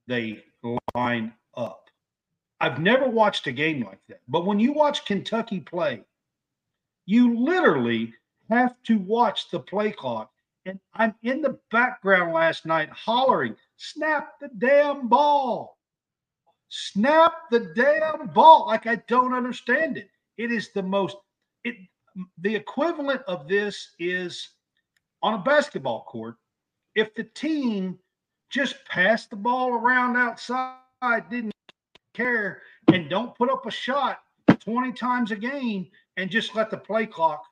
[0.07, 0.43] they
[0.95, 1.89] line up.
[2.61, 4.21] I've never watched a game like that.
[4.29, 6.03] But when you watch Kentucky play,
[7.07, 8.15] you literally
[8.49, 10.31] have to watch the play clock.
[10.65, 15.79] And I'm in the background last night hollering, snap the damn ball.
[16.75, 18.67] Snap the damn ball.
[18.67, 20.09] Like I don't understand it.
[20.39, 21.19] It is the most,
[21.65, 21.77] it
[22.39, 24.49] the equivalent of this is
[25.23, 26.37] on a basketball court.
[26.95, 27.99] If the team
[28.49, 30.79] just passed the ball around outside,
[31.31, 31.53] didn't
[32.15, 34.21] care, and don't put up a shot
[34.61, 37.45] 20 times a game and just let the play clock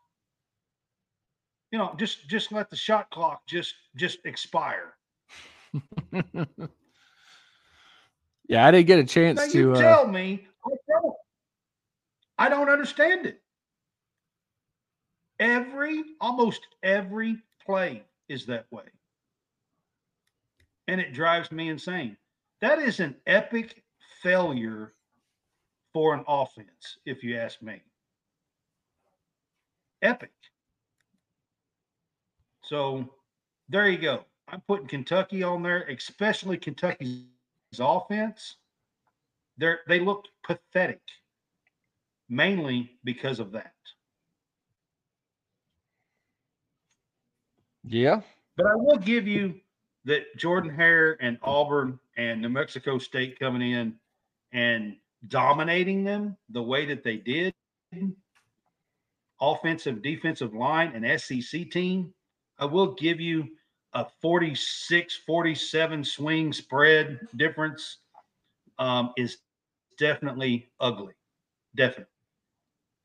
[1.71, 4.95] you know just just let the shot clock just just expire
[8.51, 9.59] yeah, I didn't get a chance now to.
[9.59, 11.15] you Uh, tell me I don't,
[12.39, 13.41] I don't understand it
[15.39, 18.85] every almost every play is that way
[20.89, 22.17] and it drives me insane
[22.61, 23.83] that is an epic
[24.23, 24.95] failure
[25.93, 27.81] for an offense if you ask me
[30.03, 30.33] epic
[32.71, 33.09] so
[33.69, 34.25] there you go.
[34.49, 37.23] I'm putting Kentucky on there, especially Kentucky's
[37.79, 38.57] offense.
[39.59, 41.01] They they looked pathetic,
[42.29, 43.75] mainly because of that.
[47.91, 48.21] yeah.
[48.57, 49.55] But I will give you
[50.05, 53.95] that Jordan Hare and Auburn and New Mexico State coming in
[54.53, 54.97] and
[55.29, 57.55] dominating them the way that they did,
[59.41, 62.13] offensive, defensive line, and SEC team.
[62.59, 63.49] I will give you
[63.93, 67.99] a 46 47 swing spread difference
[68.79, 69.39] um, is
[69.99, 71.15] definitely ugly.
[71.75, 72.07] Definitely.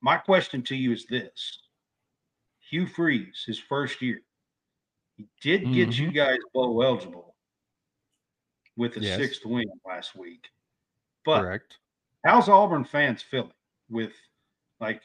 [0.01, 1.59] My question to you is this
[2.69, 4.21] Hugh Freeze, his first year,
[5.17, 7.35] he did get you guys bowl eligible
[8.77, 9.17] with a Yes.
[9.17, 10.49] sixth win last week.
[11.23, 11.77] But Correct.
[12.25, 13.51] how's Auburn fans feeling
[13.89, 14.13] with
[14.79, 15.01] like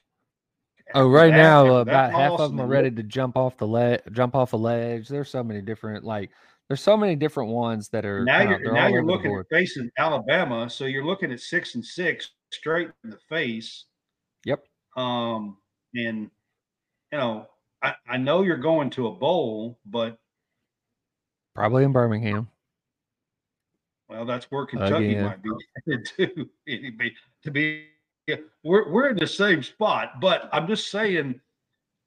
[0.95, 4.01] Oh, right that- now, about half of them are ready to jump off the ledge,
[4.13, 5.09] jump off a ledge.
[5.09, 6.31] There's so many different, like,
[6.69, 10.71] there's so many different ones that are now you're now you're looking at facing Alabama,
[10.71, 13.87] so you're looking at six and six straight in the face.
[14.45, 14.65] Yep.
[14.97, 15.57] Um,
[15.95, 16.31] and
[17.13, 17.47] you know,
[17.83, 20.17] I, I know you're going to a bowl, but
[21.57, 22.49] Probably in Birmingham.
[24.09, 25.25] well, that's where Kentucky Again.
[25.25, 25.51] might be
[25.89, 26.49] headed to.
[26.67, 27.87] Be- to be,
[28.31, 31.41] yeah, we're we're in the same spot, but I'm just saying,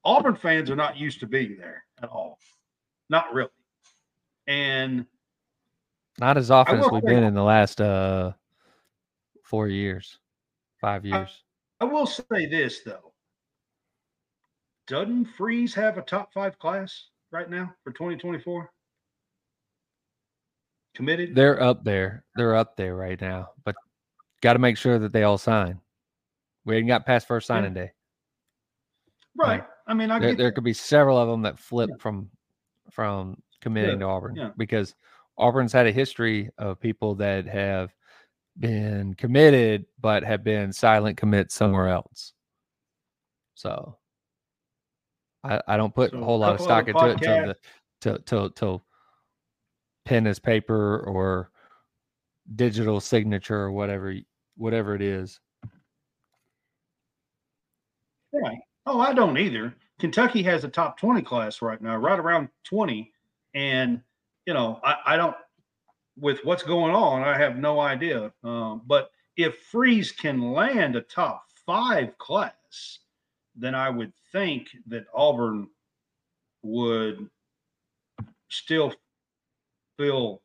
[0.04, 2.38] Auburn fans are not used to being there at all,
[3.10, 3.50] not really,
[4.46, 5.06] and
[6.18, 8.32] Not as often as we've say- been in the last uh
[9.42, 10.18] four years,
[10.80, 11.42] five years.
[11.80, 13.12] I will say this though.
[14.86, 18.70] Doesn't Freeze have a top five class right now for 2024?
[20.94, 21.34] Committed?
[21.34, 22.24] They're up there.
[22.36, 23.74] They're up there right now, but
[24.42, 25.80] got to make sure that they all sign.
[26.64, 27.56] We hadn't got past first Yeah.
[27.56, 27.92] signing day.
[29.36, 29.64] right.
[29.86, 32.30] I mean, I There, there could be several of them that flip from
[32.90, 34.50] from committing to Auburn yeah.
[34.56, 34.94] because
[35.38, 37.94] Auburn's had a history of people that have
[38.58, 42.32] been committed but have been silent commits somewhere else.
[43.54, 43.98] So
[45.42, 47.56] I, I don't put So a a whole lot of stock into it until the
[48.00, 48.84] till till till
[50.04, 51.50] pen is paper or
[52.56, 54.14] digital signature or whatever
[54.56, 55.40] whatever it is.
[58.34, 58.58] Right.
[58.86, 59.74] Oh, I don't either.
[60.00, 63.12] Kentucky has a top 20 class right now, right around 20.
[63.54, 64.00] And,
[64.46, 65.36] you know, I, I don't,
[66.18, 68.32] with what's going on, I have no idea.
[68.42, 72.98] Um, but if Freeze can land a top five class,
[73.56, 75.68] then I would think that Auburn
[76.62, 77.28] would
[78.48, 78.92] still
[79.96, 80.42] feel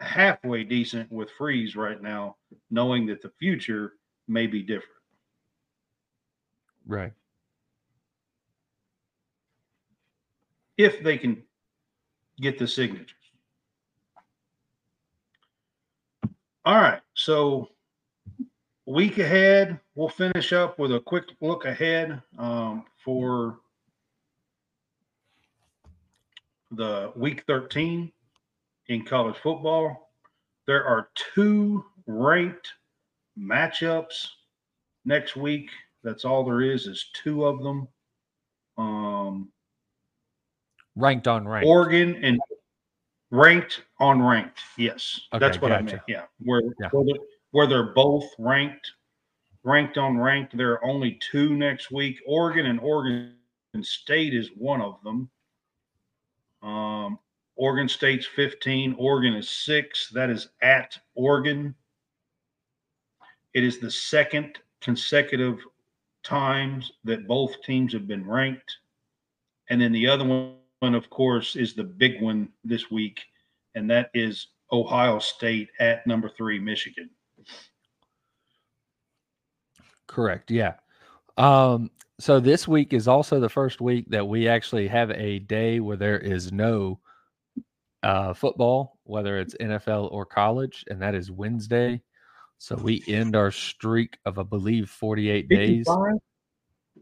[0.00, 2.36] halfway decent with Freeze right now,
[2.70, 3.94] knowing that the future
[4.28, 4.84] may be different.
[6.86, 7.12] Right.
[10.84, 11.42] If they can
[12.40, 13.14] get the signatures.
[16.64, 17.68] All right, so
[18.86, 23.60] week ahead, we'll finish up with a quick look ahead um, for
[26.70, 28.10] the week 13
[28.88, 30.10] in college football.
[30.66, 32.68] There are two ranked
[33.38, 34.28] matchups
[35.04, 35.70] next week.
[36.02, 37.88] That's all there is, is two of them.
[38.78, 39.52] Um,
[40.96, 41.66] Ranked on ranked.
[41.66, 42.40] Oregon and
[43.30, 44.58] ranked on ranked.
[44.76, 45.94] Yes, Okay, that's what I gotcha.
[45.96, 46.02] meant.
[46.08, 46.88] Yeah, where Yeah.
[46.90, 48.92] where they're, where they're both ranked,
[49.62, 50.56] ranked on ranked.
[50.56, 52.20] There are only two next week.
[52.26, 53.36] Oregon and Oregon
[53.82, 55.30] State is one of them.
[56.62, 57.18] Um,
[57.56, 58.94] Oregon State's 15.
[58.98, 60.08] Oregon is six.
[60.10, 61.74] That is at Oregon.
[63.54, 65.60] It is the second consecutive
[66.22, 68.78] times that both teams have been ranked.
[69.68, 73.20] And then the other one, of course, is the big one this week,
[73.74, 77.10] and that is Ohio State at number three, Michigan.
[80.06, 80.50] Correct.
[80.50, 80.74] Yeah.
[81.36, 85.80] Um, so this week is also the first week that we actually have a day
[85.80, 87.00] where there is no
[88.02, 92.02] uh, football, whether it's NFL or college, and that is Wednesday.
[92.58, 95.86] So we end our streak of, I believe, 48 days.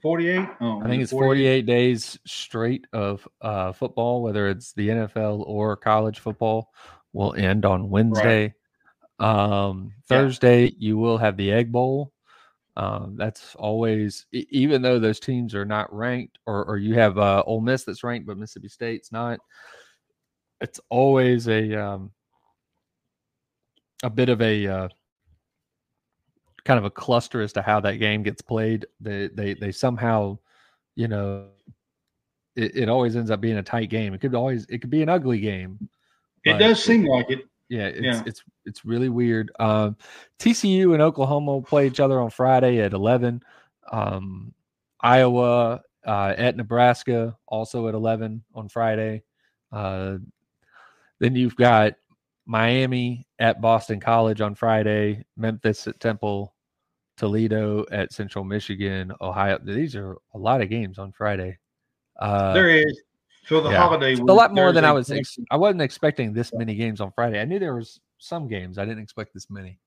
[0.01, 0.49] 48?
[0.61, 5.77] Oh, I think it's 48 days straight of uh, football, whether it's the NFL or
[5.77, 6.73] college football,
[7.13, 8.55] will end on Wednesday.
[9.19, 10.19] Um, Yeah.
[10.23, 12.13] Thursday, you will have the Egg Bowl.
[12.77, 17.43] Um, that's always, even though those teams are not ranked, or, or you have uh,
[17.45, 19.41] Ole Miss that's ranked, but Mississippi State's not.
[20.61, 22.13] It's always a um,
[24.05, 24.89] a bit of a uh,
[26.69, 28.87] kind of a cluster as to how that game gets played.
[29.01, 30.39] They they they somehow,
[30.97, 31.47] you know,
[32.55, 34.13] it, it always ends up being a tight game.
[34.13, 35.89] It could always it could be an ugly game.
[36.45, 37.47] It does seem like it.
[37.71, 38.23] Yeah, it's Yeah.
[38.27, 39.51] it's it's really weird.
[39.59, 39.97] Um,
[40.39, 43.43] TCU and Oklahoma will play each other on Friday at eleven.
[43.91, 44.53] Um,
[45.01, 49.23] Iowa uh, at Nebraska also at eleven on Friday.
[49.73, 50.19] Uh,
[51.19, 51.95] then you've got
[52.45, 55.25] Miami at Boston College on Friday.
[55.35, 56.55] Memphis at Temple.
[57.19, 59.13] Toledo at Central Michigan.
[59.21, 59.59] Ohio.
[59.63, 61.59] These are a lot of games on Friday.
[62.19, 63.01] Uh, there is
[63.47, 63.79] for the yeah.
[63.79, 64.15] holiday.
[64.15, 65.11] a lot more than I was.
[65.11, 67.41] Ex- I wasn't expecting this many games on Friday.
[67.41, 68.79] I knew there was some games.
[68.79, 69.79] I didn't expect this many.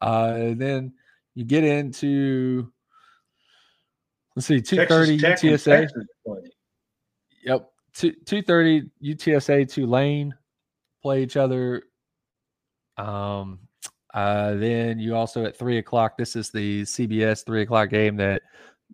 [0.00, 0.92] Uh, then
[1.34, 2.70] you get into
[4.34, 5.94] let's see, two thirty Texas thirty Tech
[6.26, 6.44] UTSA.
[7.44, 10.34] Yep, two two thirty UTSA Tulane
[11.02, 11.82] play each other.
[12.96, 13.60] Um,
[14.14, 16.16] uh, then you also at three o'clock.
[16.18, 18.42] This is the CBS three o'clock game that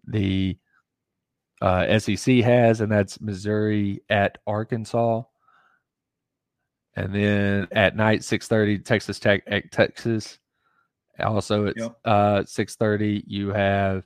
[0.06, 0.56] the
[1.60, 5.22] uh, SEC has, and that's Missouri at Arkansas.
[6.96, 10.38] And then at night, six thirty, Texas Tech at Texas.
[11.20, 11.96] Also at Yep.
[12.04, 14.04] uh, six thirty, you have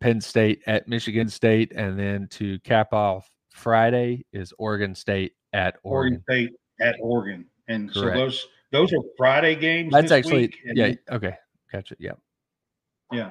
[0.00, 5.78] Penn State at Michigan State, and then to cap off Friday is Oregon State at
[5.82, 6.22] Oregon.
[6.28, 9.92] Oregon State at Oregon, and so those those are Friday games.
[9.92, 10.94] That's actually yeah.
[11.10, 11.34] Okay,
[11.72, 11.96] gotcha.
[11.98, 12.12] Yeah,
[13.12, 13.30] yeah.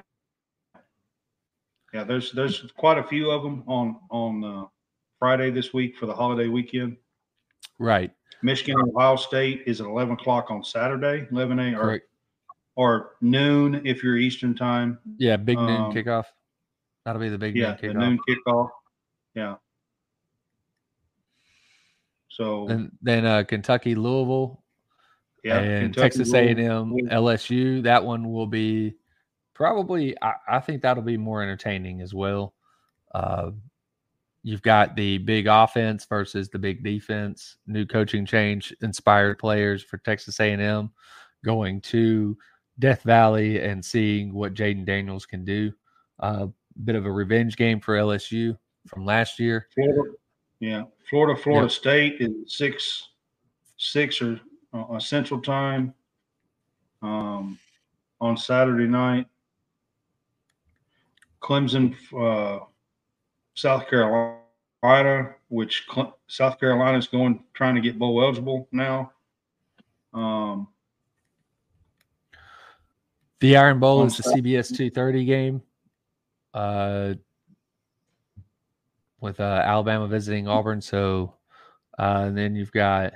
[1.92, 2.04] Yeah.
[2.04, 4.64] There's there's quite a few of them on on uh,
[5.18, 6.96] Friday this week for the holiday weekend.
[7.78, 8.10] Right.
[8.42, 11.80] Michigan and Ohio State is at 11 o'clock on Saturday, 11 a.m.
[11.80, 12.00] or,
[12.76, 14.98] or noon if you're Eastern time.
[15.16, 16.24] Yeah, big noon Um, kickoff.
[17.04, 17.98] That'll be the big Yeah, noon the kickoff.
[17.98, 18.68] noon kickoff.
[19.34, 19.54] Yeah.
[22.28, 24.62] So And then uh, Kentucky, Louisville,
[25.44, 26.92] yeah, and Kentucky Texas A and M.
[27.10, 27.82] LSU.
[27.82, 28.94] That one will be
[29.54, 30.20] probably.
[30.22, 32.54] I, I think that'll be more entertaining as well.
[33.14, 33.50] Uh,
[34.42, 37.56] you've got the big offense versus the big defense.
[37.66, 40.90] New coaching change inspired players for Texas A and M
[41.44, 42.36] going to
[42.78, 45.72] Death Valley and seeing what Jayden Daniels can do.
[46.18, 46.48] A
[46.84, 48.56] bit of a revenge game for LSU
[48.86, 49.68] from last year.
[49.74, 50.12] Florida,
[50.60, 51.72] yeah, Florida, Florida Yep.
[51.72, 53.08] State is six,
[53.76, 54.40] six or
[54.90, 55.94] uh, Central Time,
[57.02, 57.58] um,
[58.20, 59.26] on Saturday night.
[61.42, 62.64] Clemson, uh,
[63.54, 69.12] South Carolina, which Cle- South Carolina is going trying to get bowl eligible now.
[70.12, 70.68] Um,
[73.40, 75.62] The Iron Bowl is the CBS 230 game.
[76.54, 77.14] Uh,
[79.20, 80.80] with uh, Alabama visiting Auburn.
[80.80, 81.34] So,
[81.98, 83.14] uh, and then you've got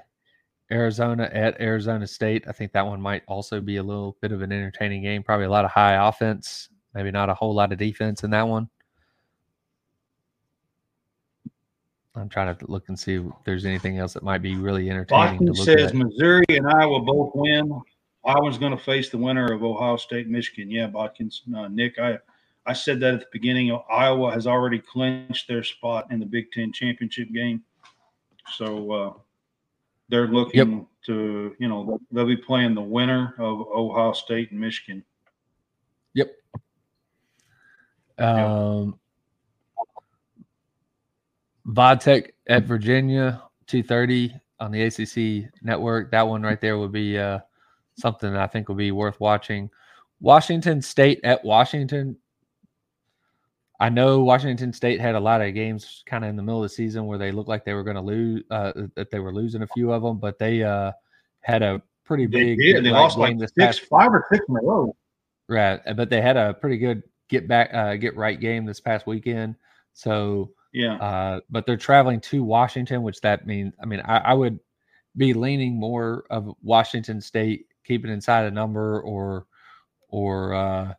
[0.72, 2.44] Arizona at Arizona State.
[2.48, 5.22] I think that one might also be a little bit of an entertaining game.
[5.22, 8.46] Probably a lot of high offense, maybe not a whole lot of defense in that
[8.46, 8.68] one.
[12.16, 15.38] I'm trying to look and see if there's anything else that might be really entertaining
[15.38, 15.94] to Boston says at.
[15.94, 17.80] Missouri and Iowa both win.
[18.24, 20.70] Iowa's going to face the winner of Ohio State, Michigan.
[20.70, 22.18] Yeah, Botkins, uh, Nick, I,
[22.66, 23.76] I said that at the beginning.
[23.90, 27.62] Iowa has already clinched their spot in the Big Ten championship game,
[28.52, 29.12] so uh,
[30.10, 35.02] they're looking to, you know, they'll, be playing the winner of Ohio State and Michigan.
[36.14, 36.36] Yep.
[38.18, 38.98] Um,
[41.66, 46.10] Vodtech at Virginia, two thirty on the ACC network.
[46.10, 47.38] That one right there would be uh,
[47.96, 49.70] something I think would be worth watching.
[50.20, 52.16] Washington State at Washington.
[53.80, 56.68] I know Washington State had a lot of games kind of in the middle of
[56.68, 59.32] the season where they looked like they were going to lose, uh, that they were
[59.32, 60.92] losing a few of them, but they uh,
[61.40, 62.84] had a pretty They big did.
[62.84, 64.94] They lost game like this six, past five or six in a row.
[65.48, 69.06] Right, but they had a pretty good get back, uh, get right game this past
[69.06, 69.56] weekend.
[69.94, 74.34] So, Yeah, uh, but they're traveling to Washington, which that means, I mean, I, I
[74.34, 74.60] would
[75.16, 79.46] be leaning more of Washington State keeping inside a number, or,
[80.08, 80.92] or, uh,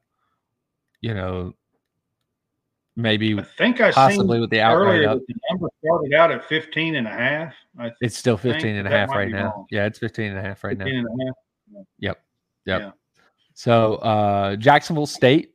[1.00, 1.54] you know,
[2.96, 5.20] maybe I think I possibly with the outright up.
[5.28, 7.54] the number started out at 15 and a half.
[7.80, 9.46] I It's still think 15 and a half right now.
[9.56, 9.66] wrong.
[9.72, 10.86] Yeah, it's 15 and a half right now.
[10.86, 11.86] 15 and a half.
[12.00, 12.24] Yep.
[12.66, 12.92] Yeah.
[13.54, 15.54] So uh Jacksonville State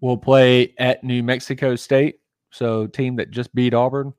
[0.00, 2.20] will play at New Mexico State.
[2.50, 4.12] So team that just beat Auburn.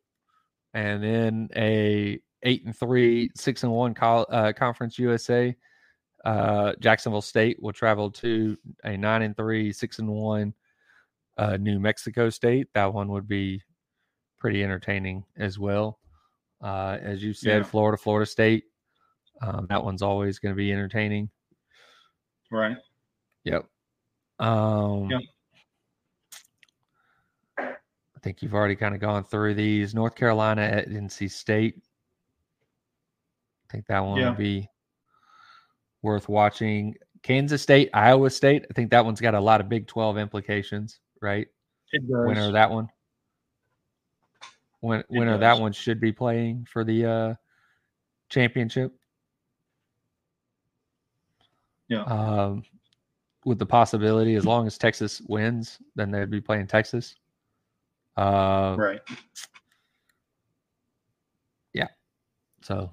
[0.74, 5.56] And then a eight and three, six and one col- uh, conference USA.
[6.26, 10.54] Uh Jacksonville State will travel to a nine and three, six and one
[11.38, 12.68] uh New Mexico State.
[12.74, 13.62] That one would be
[14.40, 16.00] pretty entertaining as well.
[16.62, 17.64] Uh as you said, Yeah.
[17.64, 18.66] Florida, Florida State.
[19.42, 21.30] Um, that one's always going to be entertaining.
[22.50, 22.76] Right.
[23.44, 23.68] Yep.
[24.40, 25.22] Um, Yep.
[27.60, 29.94] I think you've already kind of gone through these.
[29.94, 31.76] North Carolina at NC State.
[33.70, 34.30] I think that one Yeah.
[34.30, 34.68] would be
[36.02, 36.96] worth watching.
[37.22, 38.66] Kansas State, Iowa State.
[38.70, 41.48] I think that one's got a lot of Big 12 implications, right?
[41.92, 42.28] It does.
[42.28, 42.90] Winner of that one.
[44.84, 47.34] It winner of that one should be playing for the uh,
[48.30, 48.94] championship.
[51.90, 52.04] Yeah.
[52.04, 52.64] Um,
[53.46, 57.16] with the possibility, as long as Texas wins, then they'd be playing Texas.
[58.18, 59.02] Uh, Right.
[61.74, 61.88] Yeah.
[62.62, 62.92] So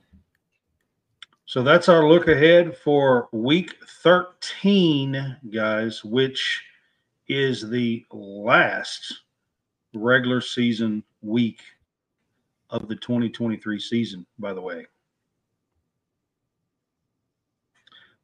[1.47, 6.63] So that's our look ahead for week 13, guys, which
[7.29, 9.23] is the last
[9.95, 11.61] regular season week
[12.71, 14.87] of the 2023 season, by the way.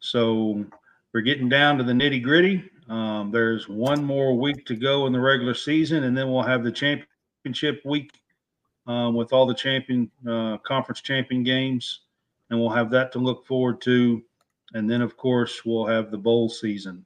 [0.01, 0.65] So
[1.13, 2.65] we're getting down to the nitty gritty.
[2.89, 6.65] Um, there's one more week to go in the regular season, and then we'll have
[6.65, 8.11] the championship week
[8.87, 12.01] um, with all the champion uh, conference champion games
[12.51, 14.23] and we'll have that to look forward to.
[14.75, 17.05] And then, of course, we'll have the bowl season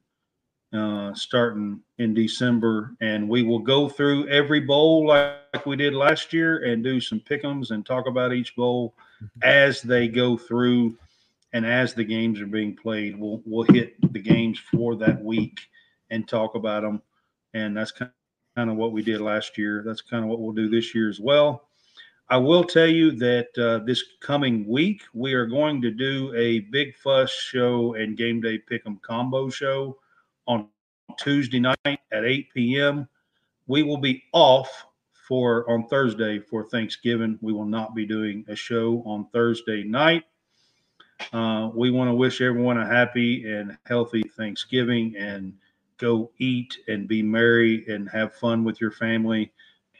[0.75, 6.33] uh, starting in December, and we will go through every bowl like we did last
[6.33, 8.93] year and do some pickums and talk about each bowl
[9.41, 10.97] as they go through
[11.53, 13.17] and as the games are being played.
[13.17, 15.59] We'll we'll hit the games for that week
[16.09, 17.01] and talk about them,
[17.53, 18.11] and that's kind
[18.57, 19.83] of what we did last year.
[19.85, 21.69] That's kind of what we'll do this year as well.
[22.27, 26.59] I will tell you that uh, this coming week we are going to do a
[26.59, 29.97] Big Fuss show and Game Day Pick'em combo show
[30.47, 30.67] on
[31.17, 33.07] Tuesday night at 8 p.m.
[33.67, 34.85] We will be off
[35.27, 37.39] for on Thursday for Thanksgiving.
[37.41, 40.23] We will not be doing a show on Thursday night.
[41.33, 45.53] Uh, we want to wish everyone a happy and healthy Thanksgiving and
[45.97, 49.51] go eat and be merry and have fun with your family.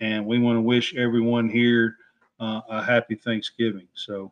[0.01, 1.95] And we want to wish everyone here
[2.39, 3.87] uh, a happy Thanksgiving.
[3.93, 4.31] So,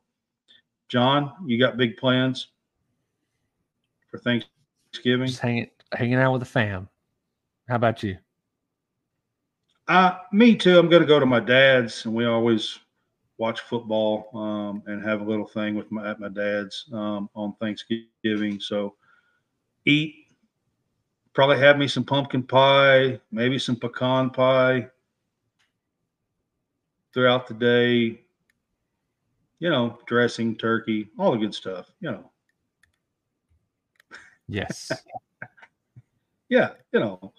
[0.90, 2.50] John, you got big plans
[4.12, 5.28] for Thanksgiving?
[5.28, 6.90] Just hanging hanging out with the fam.
[7.68, 8.18] How about you?
[9.88, 10.78] Uh, me too.
[10.78, 12.80] I'm going to go to my dad's, and we always
[13.38, 17.54] watch football um, and have a little thing with my at my dad's um, on
[17.60, 18.60] Thanksgiving.
[18.60, 18.96] So,
[19.86, 20.16] eat.
[21.34, 24.88] Probably have me some pumpkin pie, maybe some pecan pie
[27.12, 28.22] throughout the day.
[29.58, 31.92] You know, dressing, turkey, all the good stuff.
[32.02, 32.32] You know,
[34.48, 34.92] Yes.
[36.54, 37.34] yeah, you know,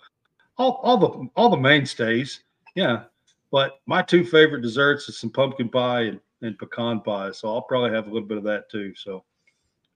[0.59, 2.41] all, all the all the mainstays.
[2.75, 3.05] Yeah,
[3.53, 7.31] but my two favorite desserts is some pumpkin pie and, and pecan pie.
[7.31, 8.93] So I'll probably have a little bit of that too.
[8.97, 9.25] So,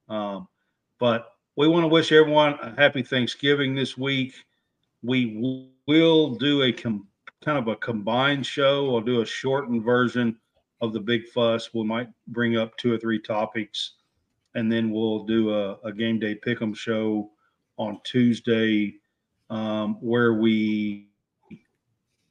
[0.09, 0.47] um,
[1.01, 4.35] but we want to wish everyone a happy Thanksgiving this week.
[5.03, 7.09] We will do a com-
[7.45, 8.89] kind of a combined show.
[8.89, 10.39] We'll do a shortened version
[10.81, 11.75] of the Big Fuss.
[11.75, 13.95] We might bring up two or three topics,
[14.55, 17.33] and then we'll do a, a game day pick'em show
[17.79, 18.95] on Tuesday,
[19.51, 21.09] um, where we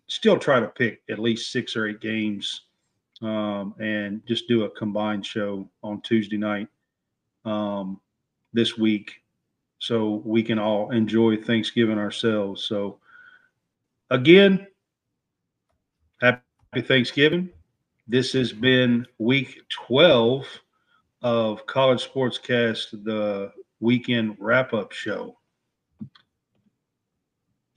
[0.07, 2.61] still try to pick at least six or eight games,
[3.21, 6.67] um, and just do a combined show on Tuesday night
[7.45, 7.99] um,
[8.53, 9.21] this week,
[9.79, 12.65] so we can all enjoy Thanksgiving ourselves.
[12.65, 12.99] So,
[14.09, 14.67] again,
[16.21, 16.41] happy
[16.81, 17.49] Thanksgiving.
[18.07, 20.45] This has been week 12
[21.21, 25.37] of College Sportscast, the weekend wrap up show.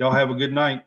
[0.00, 0.86] Y'all have a good night.